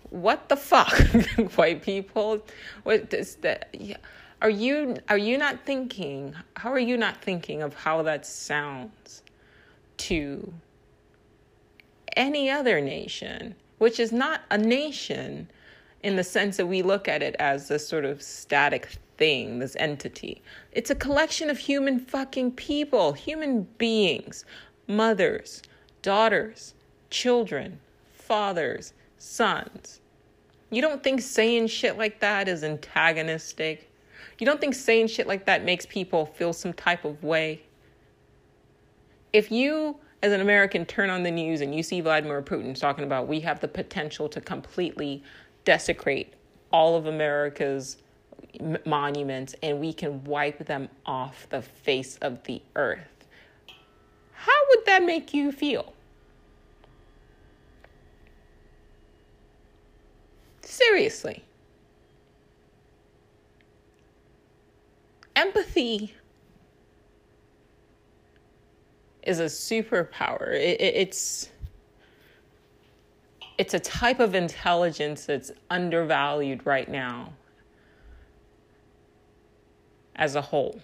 What 0.09 0.49
the 0.49 0.55
fuck, 0.55 0.97
white 1.55 1.83
people? 1.83 2.41
What 2.83 3.13
is 3.13 3.35
that? 3.37 3.69
Yeah 3.73 3.97
are 4.41 4.49
you 4.49 4.97
are 5.09 5.17
you 5.17 5.37
not 5.37 5.65
thinking 5.65 6.35
how 6.55 6.71
are 6.71 6.79
you 6.79 6.97
not 6.97 7.21
thinking 7.21 7.61
of 7.61 7.73
how 7.73 8.01
that 8.01 8.25
sounds 8.25 9.23
to 9.97 10.53
any 12.15 12.49
other 12.49 12.81
nation 12.81 13.55
which 13.77 13.99
is 13.99 14.11
not 14.11 14.41
a 14.51 14.57
nation 14.57 15.47
in 16.03 16.15
the 16.15 16.23
sense 16.23 16.57
that 16.57 16.67
we 16.67 16.81
look 16.81 17.07
at 17.07 17.23
it 17.23 17.35
as 17.39 17.67
this 17.67 17.87
sort 17.87 18.05
of 18.05 18.21
static 18.21 18.97
thing 19.17 19.59
this 19.59 19.75
entity. 19.77 20.41
It's 20.71 20.89
a 20.89 20.95
collection 20.95 21.49
of 21.49 21.57
human 21.57 21.99
fucking 21.99 22.51
people 22.51 23.13
human 23.13 23.63
beings 23.77 24.45
mothers 24.87 25.63
daughters 26.01 26.75
children 27.09 27.79
fathers 28.13 28.93
sons. 29.17 29.99
You 30.69 30.81
don't 30.81 31.03
think 31.03 31.21
saying 31.21 31.67
shit 31.67 31.97
like 31.97 32.19
that 32.19 32.47
is 32.47 32.63
antagonistic 32.63 33.89
you 34.39 34.45
don't 34.45 34.59
think 34.59 34.75
saying 34.75 35.07
shit 35.07 35.27
like 35.27 35.45
that 35.45 35.63
makes 35.63 35.85
people 35.85 36.25
feel 36.25 36.53
some 36.53 36.73
type 36.73 37.05
of 37.05 37.23
way? 37.23 37.61
If 39.31 39.51
you, 39.51 39.97
as 40.21 40.31
an 40.33 40.41
American, 40.41 40.85
turn 40.85 41.09
on 41.09 41.23
the 41.23 41.31
news 41.31 41.61
and 41.61 41.73
you 41.73 41.83
see 41.83 42.01
Vladimir 42.01 42.41
Putin 42.41 42.77
talking 42.77 43.03
about 43.03 43.27
we 43.27 43.39
have 43.41 43.59
the 43.59 43.67
potential 43.67 44.27
to 44.29 44.41
completely 44.41 45.23
desecrate 45.63 46.33
all 46.71 46.95
of 46.95 47.05
America's 47.05 47.97
monuments 48.85 49.55
and 49.63 49.79
we 49.79 49.93
can 49.93 50.23
wipe 50.25 50.65
them 50.65 50.89
off 51.05 51.47
the 51.49 51.61
face 51.61 52.17
of 52.17 52.43
the 52.43 52.61
earth, 52.75 53.25
how 54.33 54.51
would 54.69 54.85
that 54.85 55.03
make 55.03 55.33
you 55.33 55.51
feel? 55.51 55.93
Seriously. 60.61 61.44
Empathy 65.35 66.13
is 69.23 69.39
a 69.39 69.45
superpower. 69.45 70.53
It, 70.53 70.79
it, 70.79 70.95
it's 70.95 71.49
it's 73.57 73.73
a 73.73 73.79
type 73.79 74.19
of 74.19 74.35
intelligence 74.35 75.25
that's 75.25 75.51
undervalued 75.69 76.65
right 76.65 76.89
now 76.89 77.31
as 80.15 80.35
a 80.35 80.41
whole. 80.41 80.81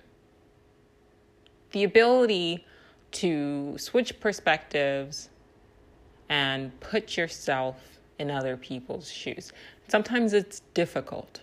The 1.72 1.84
ability 1.84 2.66
to 3.12 3.78
switch 3.78 4.20
perspectives 4.20 5.30
and 6.30 6.78
put 6.80 7.18
yourself 7.18 7.78
in 8.20 8.32
other 8.32 8.56
people's 8.56 9.12
shoes. 9.12 9.52
Sometimes 9.90 10.32
it's 10.32 10.62
difficult. 10.74 11.42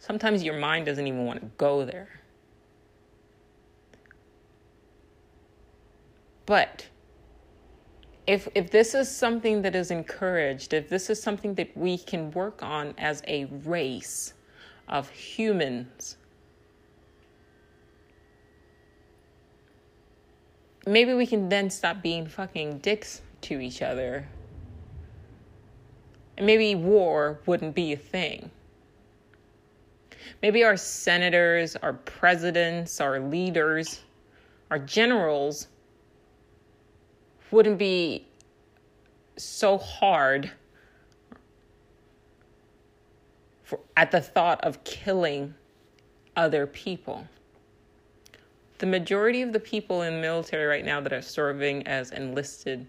Sometimes 0.00 0.42
your 0.42 0.58
mind 0.58 0.86
doesn't 0.86 1.06
even 1.06 1.24
want 1.24 1.40
to 1.40 1.46
go 1.56 1.84
there. 1.84 2.08
But 6.46 6.86
if 8.26 8.48
if 8.54 8.70
this 8.70 8.94
is 8.94 9.14
something 9.14 9.62
that 9.62 9.74
is 9.74 9.90
encouraged, 9.90 10.72
if 10.72 10.88
this 10.88 11.10
is 11.10 11.22
something 11.22 11.54
that 11.54 11.76
we 11.76 11.98
can 11.98 12.30
work 12.30 12.62
on 12.62 12.94
as 12.98 13.22
a 13.26 13.44
race 13.44 14.34
of 14.88 15.08
humans, 15.10 16.16
maybe 20.86 21.14
we 21.14 21.26
can 21.26 21.48
then 21.48 21.68
stop 21.68 22.00
being 22.02 22.26
fucking 22.26 22.78
dicks 22.78 23.22
to 23.42 23.60
each 23.60 23.82
other. 23.82 24.28
And 26.36 26.46
maybe 26.46 26.74
war 26.74 27.40
wouldn't 27.46 27.74
be 27.74 27.92
a 27.92 27.96
thing. 27.96 28.50
Maybe 30.42 30.64
our 30.64 30.76
senators, 30.76 31.76
our 31.76 31.92
presidents, 31.92 33.00
our 33.00 33.20
leaders, 33.20 34.00
our 34.70 34.78
generals 34.78 35.68
wouldn't 37.50 37.78
be 37.78 38.26
so 39.36 39.78
hard 39.78 40.50
for, 43.62 43.80
at 43.96 44.10
the 44.10 44.20
thought 44.20 44.62
of 44.64 44.82
killing 44.84 45.54
other 46.36 46.66
people. 46.66 47.26
The 48.78 48.86
majority 48.86 49.42
of 49.42 49.52
the 49.52 49.60
people 49.60 50.02
in 50.02 50.16
the 50.16 50.20
military 50.20 50.66
right 50.66 50.84
now 50.84 51.00
that 51.00 51.12
are 51.12 51.22
serving 51.22 51.86
as 51.86 52.10
enlisted 52.10 52.86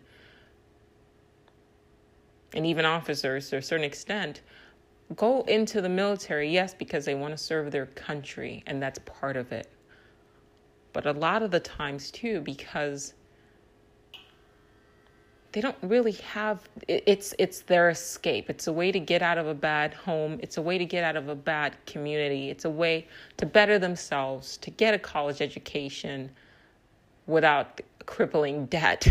and 2.53 2.65
even 2.65 2.85
officers 2.85 3.49
to 3.49 3.57
a 3.57 3.61
certain 3.61 3.85
extent 3.85 4.41
go 5.15 5.41
into 5.43 5.81
the 5.81 5.89
military, 5.89 6.49
yes, 6.49 6.73
because 6.73 7.05
they 7.05 7.15
want 7.15 7.33
to 7.33 7.37
serve 7.37 7.71
their 7.71 7.85
country, 7.87 8.63
and 8.67 8.81
that's 8.81 8.99
part 9.05 9.37
of 9.37 9.51
it. 9.51 9.69
But 10.93 11.05
a 11.05 11.13
lot 11.13 11.43
of 11.43 11.51
the 11.51 11.59
times, 11.59 12.11
too, 12.11 12.41
because 12.41 13.13
they 15.53 15.61
don't 15.61 15.77
really 15.81 16.11
have 16.11 16.67
it's 16.87 17.33
it's 17.39 17.61
their 17.61 17.89
escape. 17.89 18.49
It's 18.49 18.67
a 18.67 18.73
way 18.73 18.91
to 18.91 18.99
get 18.99 19.21
out 19.21 19.37
of 19.37 19.47
a 19.47 19.53
bad 19.53 19.93
home. 19.93 20.39
It's 20.43 20.57
a 20.57 20.61
way 20.61 20.77
to 20.77 20.85
get 20.85 21.03
out 21.03 21.15
of 21.15 21.29
a 21.29 21.35
bad 21.35 21.75
community. 21.85 22.49
It's 22.49 22.65
a 22.65 22.69
way 22.69 23.07
to 23.37 23.45
better 23.45 23.79
themselves 23.79 24.57
to 24.57 24.69
get 24.69 24.93
a 24.93 24.99
college 24.99 25.41
education 25.41 26.29
without 27.25 27.81
crippling 28.05 28.65
debt 28.67 29.07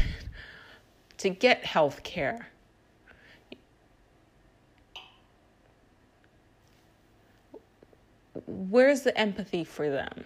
to 1.19 1.31
get 1.31 1.65
health 1.65 2.03
care 2.03 2.49
where's 8.71 9.03
the 9.03 9.17
empathy 9.19 9.65
for 9.65 9.91
them 9.91 10.25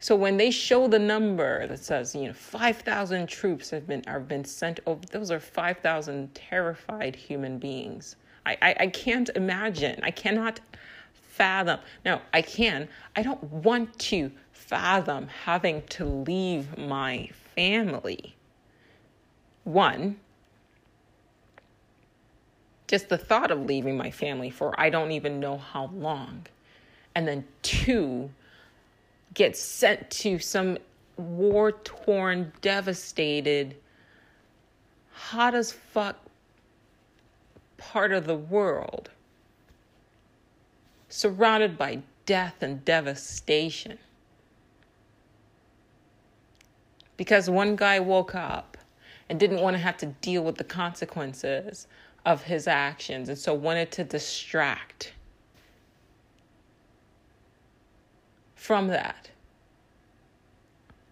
So 0.00 0.14
when 0.14 0.36
they 0.36 0.50
show 0.50 0.86
the 0.86 0.98
number 0.98 1.66
that 1.66 1.80
says, 1.80 2.14
you 2.14 2.28
know, 2.28 2.32
5,000 2.32 3.26
troops 3.28 3.70
have 3.70 3.86
been 3.86 4.02
have 4.06 4.28
been 4.28 4.44
sent 4.44 4.80
over, 4.86 5.04
those 5.10 5.30
are 5.30 5.40
5,000 5.40 6.34
terrified 6.34 7.16
human 7.16 7.58
beings. 7.58 8.16
I, 8.46 8.56
I, 8.62 8.76
I 8.80 8.86
can't 8.86 9.28
imagine. 9.34 9.98
I 10.02 10.10
cannot 10.10 10.60
fathom. 11.12 11.80
No, 12.04 12.20
I 12.32 12.42
can. 12.42 12.88
I 13.16 13.22
don't 13.22 13.42
want 13.42 13.98
to 13.98 14.30
fathom 14.52 15.26
having 15.44 15.82
to 15.88 16.04
leave 16.04 16.78
my 16.78 17.28
family. 17.56 18.36
One, 19.64 20.16
just 22.88 23.10
the 23.10 23.18
thought 23.18 23.50
of 23.50 23.66
leaving 23.66 23.96
my 23.96 24.10
family 24.10 24.50
for 24.50 24.74
I 24.80 24.90
don't 24.90 25.12
even 25.12 25.38
know 25.38 25.58
how 25.58 25.90
long. 25.94 26.46
And 27.14 27.28
then 27.28 27.44
two, 27.62 28.30
get 29.34 29.56
sent 29.56 30.10
to 30.10 30.38
some 30.38 30.78
war 31.16 31.72
torn, 31.72 32.52
devastated, 32.62 33.76
hot 35.12 35.54
as 35.54 35.70
fuck 35.72 36.16
part 37.76 38.12
of 38.12 38.26
the 38.26 38.36
world, 38.36 39.10
surrounded 41.08 41.76
by 41.76 42.00
death 42.24 42.62
and 42.62 42.84
devastation. 42.84 43.98
Because 47.16 47.50
one 47.50 47.76
guy 47.76 48.00
woke 48.00 48.34
up 48.34 48.76
and 49.28 49.38
didn't 49.38 49.60
want 49.60 49.74
to 49.74 49.82
have 49.82 49.96
to 49.98 50.06
deal 50.06 50.42
with 50.42 50.56
the 50.56 50.64
consequences 50.64 51.86
of 52.24 52.42
his 52.42 52.66
actions 52.66 53.28
and 53.28 53.38
so 53.38 53.54
wanted 53.54 53.90
to 53.92 54.04
distract 54.04 55.12
from 58.54 58.88
that. 58.88 59.30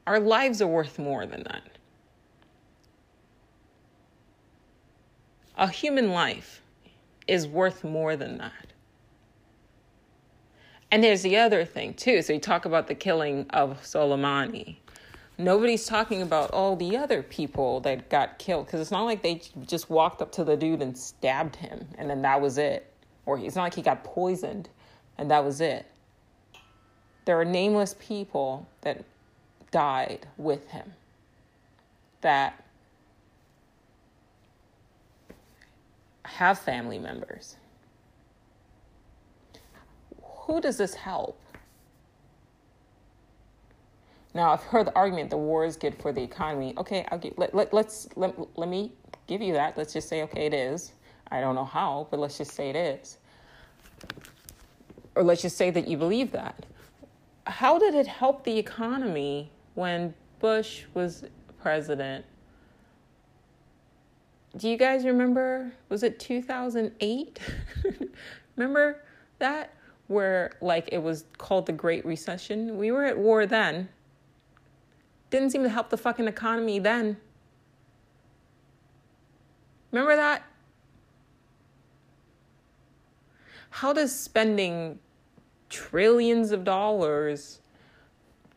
Our 0.07 0.21
lives 0.21 0.61
are 0.61 0.67
worth 0.67 0.99
more 0.99 1.27
than 1.27 1.43
that. 1.45 1.63
A 5.57 5.69
human 5.69 6.11
life 6.11 6.61
is 7.27 7.49
worth 7.49 7.83
more 7.83 8.15
than 8.15 8.39
that. 8.39 8.53
And 10.91 11.03
there's 11.03 11.23
the 11.23 11.37
other 11.39 11.65
thing, 11.65 11.95
too. 11.95 12.23
So 12.23 12.35
you 12.35 12.39
talk 12.39 12.65
about 12.65 12.87
the 12.87 12.95
killing 12.95 13.47
of 13.51 13.81
Soleimani. 13.83 14.77
Nobody's 15.39 15.85
talking 15.85 16.23
about 16.23 16.51
all 16.53 16.77
the 16.77 16.97
other 16.97 17.23
people 17.23 17.81
that 17.81 18.09
got 18.09 18.39
killed 18.39 18.67
because 18.67 18.81
it's 18.81 18.91
not 18.91 19.03
like 19.05 19.23
they 19.23 19.43
just 19.67 19.91
walked 19.91 20.23
up 20.23 20.33
to 20.33 20.45
the 20.45 20.57
dude 20.57 20.81
and 20.81 20.97
stabbed 20.97 21.57
him 21.57 21.87
and 21.99 22.09
then 22.09 22.23
that 22.23 22.41
was 22.41 22.57
it. 22.57 22.91
Or 23.27 23.39
it's 23.39 23.55
not 23.55 23.65
like 23.65 23.75
he 23.75 23.83
got 23.83 24.03
poisoned 24.03 24.71
and 25.19 25.31
that 25.31 25.45
was 25.45 25.61
it. 25.61 25.85
There 27.27 27.39
are 27.39 27.45
nameless 27.45 27.97
people 27.99 28.67
that 28.81 29.05
died 29.71 30.27
with 30.39 30.71
him 30.71 30.95
that 32.23 32.65
have 36.25 36.59
family 36.59 36.99
members. 36.99 37.57
Who 40.23 40.61
does 40.61 40.79
this 40.79 40.95
help? 40.95 41.39
Now, 44.37 44.53
I've 44.53 44.63
heard 44.63 44.87
the 44.87 44.95
argument 44.95 45.31
the 45.31 45.37
war 45.39 45.65
is 45.65 45.77
good 45.77 45.95
for 45.95 46.13
the 46.13 46.23
economy. 46.23 46.75
Okay, 46.77 47.07
I'll 47.11 47.21
let, 47.37 47.55
let, 47.55 47.73
let's, 47.73 48.07
let, 48.17 48.35
let 48.59 48.69
me 48.69 48.93
give 49.27 49.41
you 49.41 49.55
that. 49.55 49.79
Let's 49.79 49.95
just 49.95 50.09
say, 50.09 50.23
okay, 50.25 50.45
it 50.45 50.53
is. 50.53 50.93
I 51.31 51.41
don't 51.41 51.55
know 51.55 51.65
how, 51.65 52.07
but 52.11 52.21
let's 52.21 52.37
just 52.37 52.53
say 52.53 52.69
it 52.69 52.77
is. 52.77 53.17
Or 55.15 55.23
let's 55.23 55.41
just 55.41 55.57
say 55.57 55.71
that 55.71 55.89
you 55.89 55.97
believe 55.97 56.33
that 56.33 56.67
how 57.47 57.79
did 57.79 57.95
it 57.95 58.07
help 58.07 58.45
the 58.45 58.59
economy 58.59 59.51
when 59.75 60.13
Bush 60.41 60.83
was 60.95 61.25
president? 61.63 62.25
Do 64.57 64.69
you 64.69 64.77
guys 64.77 65.05
remember? 65.05 65.73
Was 65.89 66.03
it 66.03 66.19
2008? 66.19 67.39
remember 68.57 69.03
that? 69.39 69.73
Where, 70.09 70.53
like, 70.61 70.91
it 70.93 70.99
was 70.99 71.25
called 71.37 71.67
the 71.67 71.73
Great 71.73 72.05
Recession? 72.05 72.79
We 72.79 72.91
were 72.91 73.05
at 73.05 73.19
war 73.19 73.45
then. 73.47 73.89
Didn't 75.31 75.51
seem 75.51 75.63
to 75.63 75.69
help 75.69 75.91
the 75.91 75.97
fucking 75.97 76.29
economy 76.29 76.79
then. 76.79 77.17
Remember 79.91 80.17
that? 80.17 80.45
How 83.71 83.93
does 83.93 84.15
spending 84.15 84.99
trillions 85.69 86.53
of 86.53 86.65
dollars 86.65 87.61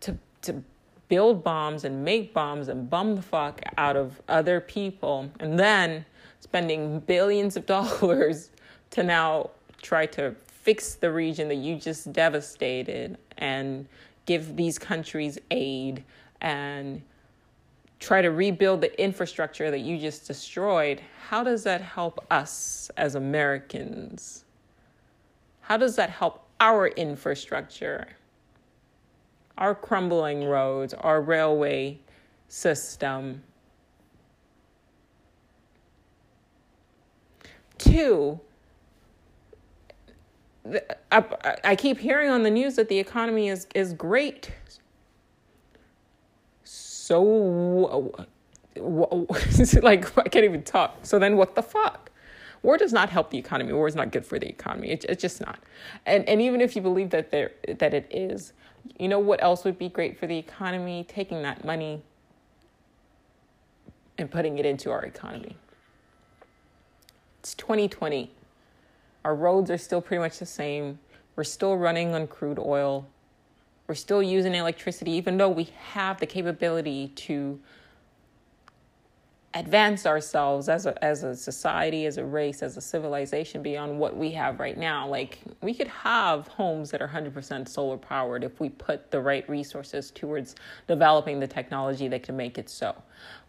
to 0.01 0.17
to 0.43 0.63
build 1.07 1.43
bombs 1.43 1.83
and 1.83 2.05
make 2.05 2.33
bombs 2.33 2.67
and 2.67 2.89
bum 2.89 3.15
the 3.15 3.21
fuck 3.21 3.61
out 3.77 3.97
of 3.97 4.21
other 4.29 4.61
people 4.61 5.29
and 5.39 5.59
then 5.59 6.05
spending 6.39 6.99
billions 7.01 7.57
of 7.57 7.65
dollars 7.77 8.51
to 8.91 9.03
now 9.03 9.49
try 9.81 10.05
to 10.05 10.35
fix 10.45 10.95
the 10.95 11.11
region 11.11 11.47
that 11.47 11.55
you 11.55 11.75
just 11.75 12.13
devastated 12.13 13.17
and 13.37 13.87
give 14.25 14.55
these 14.55 14.77
countries 14.77 15.39
aid 15.49 16.03
and 16.41 17.01
try 17.99 18.21
to 18.21 18.29
rebuild 18.29 18.81
the 18.81 19.01
infrastructure 19.01 19.71
that 19.71 19.79
you 19.79 19.97
just 19.97 20.27
destroyed, 20.27 21.01
how 21.27 21.43
does 21.43 21.63
that 21.63 21.81
help 21.81 22.25
us 22.31 22.89
as 22.97 23.15
Americans? 23.15 24.45
How 25.61 25.77
does 25.77 25.95
that 25.97 26.09
help 26.09 26.45
our 26.59 26.87
infrastructure, 26.87 28.07
our 29.57 29.73
crumbling 29.73 30.45
roads, 30.45 30.93
our 30.93 31.21
railway 31.21 31.99
system. 32.49 33.43
Two, 37.77 38.39
I, 41.11 41.75
keep 41.77 41.97
hearing 41.97 42.29
on 42.29 42.43
the 42.43 42.51
news 42.51 42.75
that 42.75 42.89
the 42.89 42.99
economy 42.99 43.47
is, 43.47 43.67
is 43.73 43.93
great. 43.93 44.51
So, 47.09 48.13
like, 49.81 50.15
I 50.15 50.29
can't 50.29 50.45
even 50.45 50.61
talk. 50.61 50.99
So 51.01 51.17
then, 51.17 51.37
what 51.37 51.55
the 51.55 51.63
fuck? 51.63 52.11
War 52.61 52.77
does 52.77 52.93
not 52.93 53.09
help 53.09 53.31
the 53.31 53.37
economy. 53.39 53.73
War 53.73 53.87
is 53.87 53.95
not 53.95 54.11
good 54.11 54.23
for 54.23 54.37
the 54.37 54.47
economy. 54.47 54.91
It, 54.91 55.05
it's 55.09 55.19
just 55.19 55.41
not. 55.41 55.57
And 56.05 56.23
and 56.29 56.39
even 56.39 56.61
if 56.61 56.75
you 56.75 56.83
believe 56.83 57.09
that 57.09 57.31
there 57.31 57.53
that 57.79 57.95
it 57.95 58.07
is, 58.11 58.53
you 58.99 59.07
know 59.07 59.17
what 59.17 59.41
else 59.41 59.65
would 59.65 59.79
be 59.79 59.89
great 59.89 60.19
for 60.19 60.27
the 60.27 60.37
economy? 60.37 61.03
Taking 61.07 61.41
that 61.41 61.65
money 61.65 62.03
and 64.19 64.29
putting 64.29 64.59
it 64.59 64.67
into 64.67 64.91
our 64.91 65.01
economy. 65.01 65.57
It's 67.39 67.55
2020. 67.55 68.29
Our 69.25 69.33
roads 69.33 69.71
are 69.71 69.79
still 69.79 69.99
pretty 69.99 70.21
much 70.21 70.37
the 70.37 70.45
same. 70.45 70.99
We're 71.35 71.43
still 71.43 71.75
running 71.75 72.13
on 72.13 72.27
crude 72.27 72.59
oil. 72.59 73.07
We're 73.89 73.95
still 73.95 74.21
using 74.21 74.53
electricity, 74.53 75.09
even 75.13 75.37
though 75.37 75.49
we 75.49 75.69
have 75.93 76.19
the 76.19 76.27
capability 76.27 77.07
to 77.07 77.59
advance 79.55 80.05
ourselves 80.05 80.69
as 80.69 80.85
a 80.85 81.03
as 81.03 81.23
a 81.23 81.35
society, 81.35 82.05
as 82.05 82.17
a 82.17 82.23
race, 82.23 82.61
as 82.61 82.77
a 82.77 82.81
civilization 82.81 83.63
beyond 83.63 83.97
what 83.97 84.15
we 84.15 84.29
have 84.29 84.59
right 84.59 84.77
now. 84.77 85.07
Like 85.07 85.39
we 85.63 85.73
could 85.73 85.87
have 85.87 86.47
homes 86.49 86.91
that 86.91 87.01
are 87.01 87.07
100% 87.07 87.67
solar 87.67 87.97
powered 87.97 88.43
if 88.43 88.59
we 88.59 88.69
put 88.69 89.09
the 89.09 89.19
right 89.19 89.49
resources 89.49 90.11
towards 90.11 90.55
developing 90.87 91.39
the 91.39 91.47
technology 91.47 92.07
that 92.09 92.21
can 92.21 92.37
make 92.37 92.59
it 92.59 92.69
so. 92.69 92.95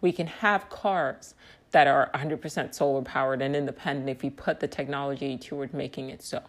We 0.01 0.11
can 0.11 0.27
have 0.27 0.71
cars 0.71 1.35
that 1.73 1.87
are 1.87 2.11
100% 2.15 2.75
solar 2.75 3.03
powered 3.03 3.43
and 3.43 3.55
independent 3.55 4.09
if 4.09 4.23
we 4.23 4.31
put 4.31 4.59
the 4.59 4.69
technology 4.69 5.37
toward 5.37 5.75
making 5.75 6.09
it 6.09 6.23
so. 6.23 6.41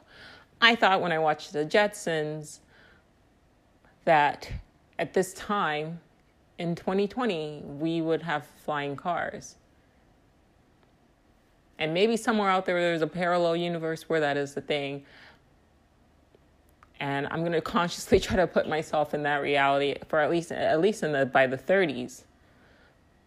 I 0.62 0.76
thought 0.76 1.02
when 1.02 1.12
I 1.12 1.20
watched 1.20 1.52
the 1.52 1.66
Jetsons 1.66 2.60
that 4.06 4.52
at 5.00 5.14
this 5.14 5.34
time 5.34 6.00
in 6.58 6.76
2020 6.76 7.64
we 7.66 8.02
would 8.02 8.22
have 8.22 8.46
flying 8.64 8.96
cars. 8.96 9.56
And 11.80 11.94
maybe 11.94 12.16
somewhere 12.16 12.50
out 12.50 12.66
there 12.66 12.80
there's 12.80 13.02
a 13.02 13.08
parallel 13.08 13.56
universe 13.56 14.08
where 14.08 14.20
that 14.20 14.38
is 14.38 14.54
the 14.54 14.62
thing. 14.62 15.04
And 17.00 17.28
I'm 17.32 17.40
going 17.40 17.54
to 17.54 17.62
consciously 17.62 18.20
try 18.28 18.38
to 18.38 18.48
put 18.48 18.70
myself 18.70 19.14
in 19.14 19.24
that 19.24 19.42
reality 19.42 19.96
for 20.08 20.20
at 20.20 20.30
least 20.30 20.52
at 20.52 20.80
least 20.80 21.02
in 21.04 21.12
the 21.12 21.26
by 21.26 21.48
the 21.48 21.58
30s. 21.58 22.24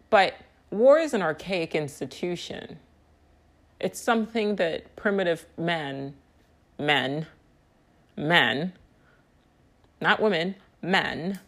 But 0.09 0.35
war 0.71 0.97
is 0.97 1.13
an 1.13 1.21
archaic 1.21 1.75
institution. 1.75 2.79
It's 3.79 3.99
something 3.99 4.55
that 4.55 4.95
primitive 4.95 5.45
men, 5.57 6.15
men, 6.79 7.27
men, 8.15 8.71
not 9.99 10.21
women, 10.21 10.55
men, 10.85 11.39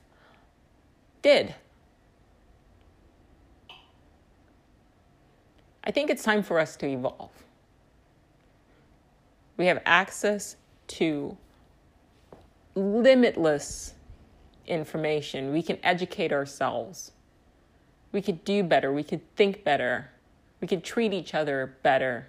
did. 1.22 1.56
I 5.84 5.92
think 5.92 6.10
it's 6.10 6.24
time 6.24 6.44
for 6.44 6.60
us 6.60 6.76
to 6.78 6.88
evolve. 6.88 7.32
We 9.56 9.68
have 9.68 9.82
access 9.86 10.58
to 10.88 11.38
limitless 12.76 13.94
information. 14.68 15.52
We 15.54 15.64
can 15.64 15.80
educate 15.84 16.32
ourselves. 16.32 17.12
We 18.12 18.22
could 18.22 18.44
do 18.44 18.64
better. 18.64 18.92
We 18.92 19.04
could 19.04 19.22
think 19.36 19.64
better. 19.64 20.10
We 20.62 20.68
could 20.68 20.84
treat 20.84 21.14
each 21.14 21.34
other 21.34 21.78
better. 21.84 22.28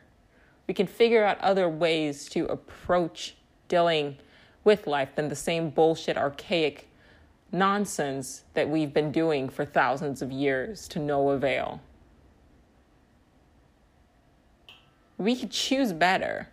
We 0.66 0.74
can 0.74 0.86
figure 0.86 1.24
out 1.24 1.38
other 1.40 1.68
ways 1.68 2.28
to 2.30 2.46
approach 2.46 3.36
dealing 3.68 4.16
with 4.64 4.86
life 4.86 5.14
than 5.14 5.28
the 5.28 5.36
same 5.36 5.70
bullshit, 5.70 6.16
archaic 6.16 6.88
nonsense 7.52 8.44
that 8.54 8.68
we've 8.68 8.92
been 8.92 9.10
doing 9.10 9.48
for 9.48 9.64
thousands 9.64 10.22
of 10.22 10.30
years 10.30 10.86
to 10.88 10.98
no 10.98 11.30
avail. 11.30 11.80
We 15.16 15.34
could 15.34 15.50
choose 15.50 15.92
better. 15.92 16.48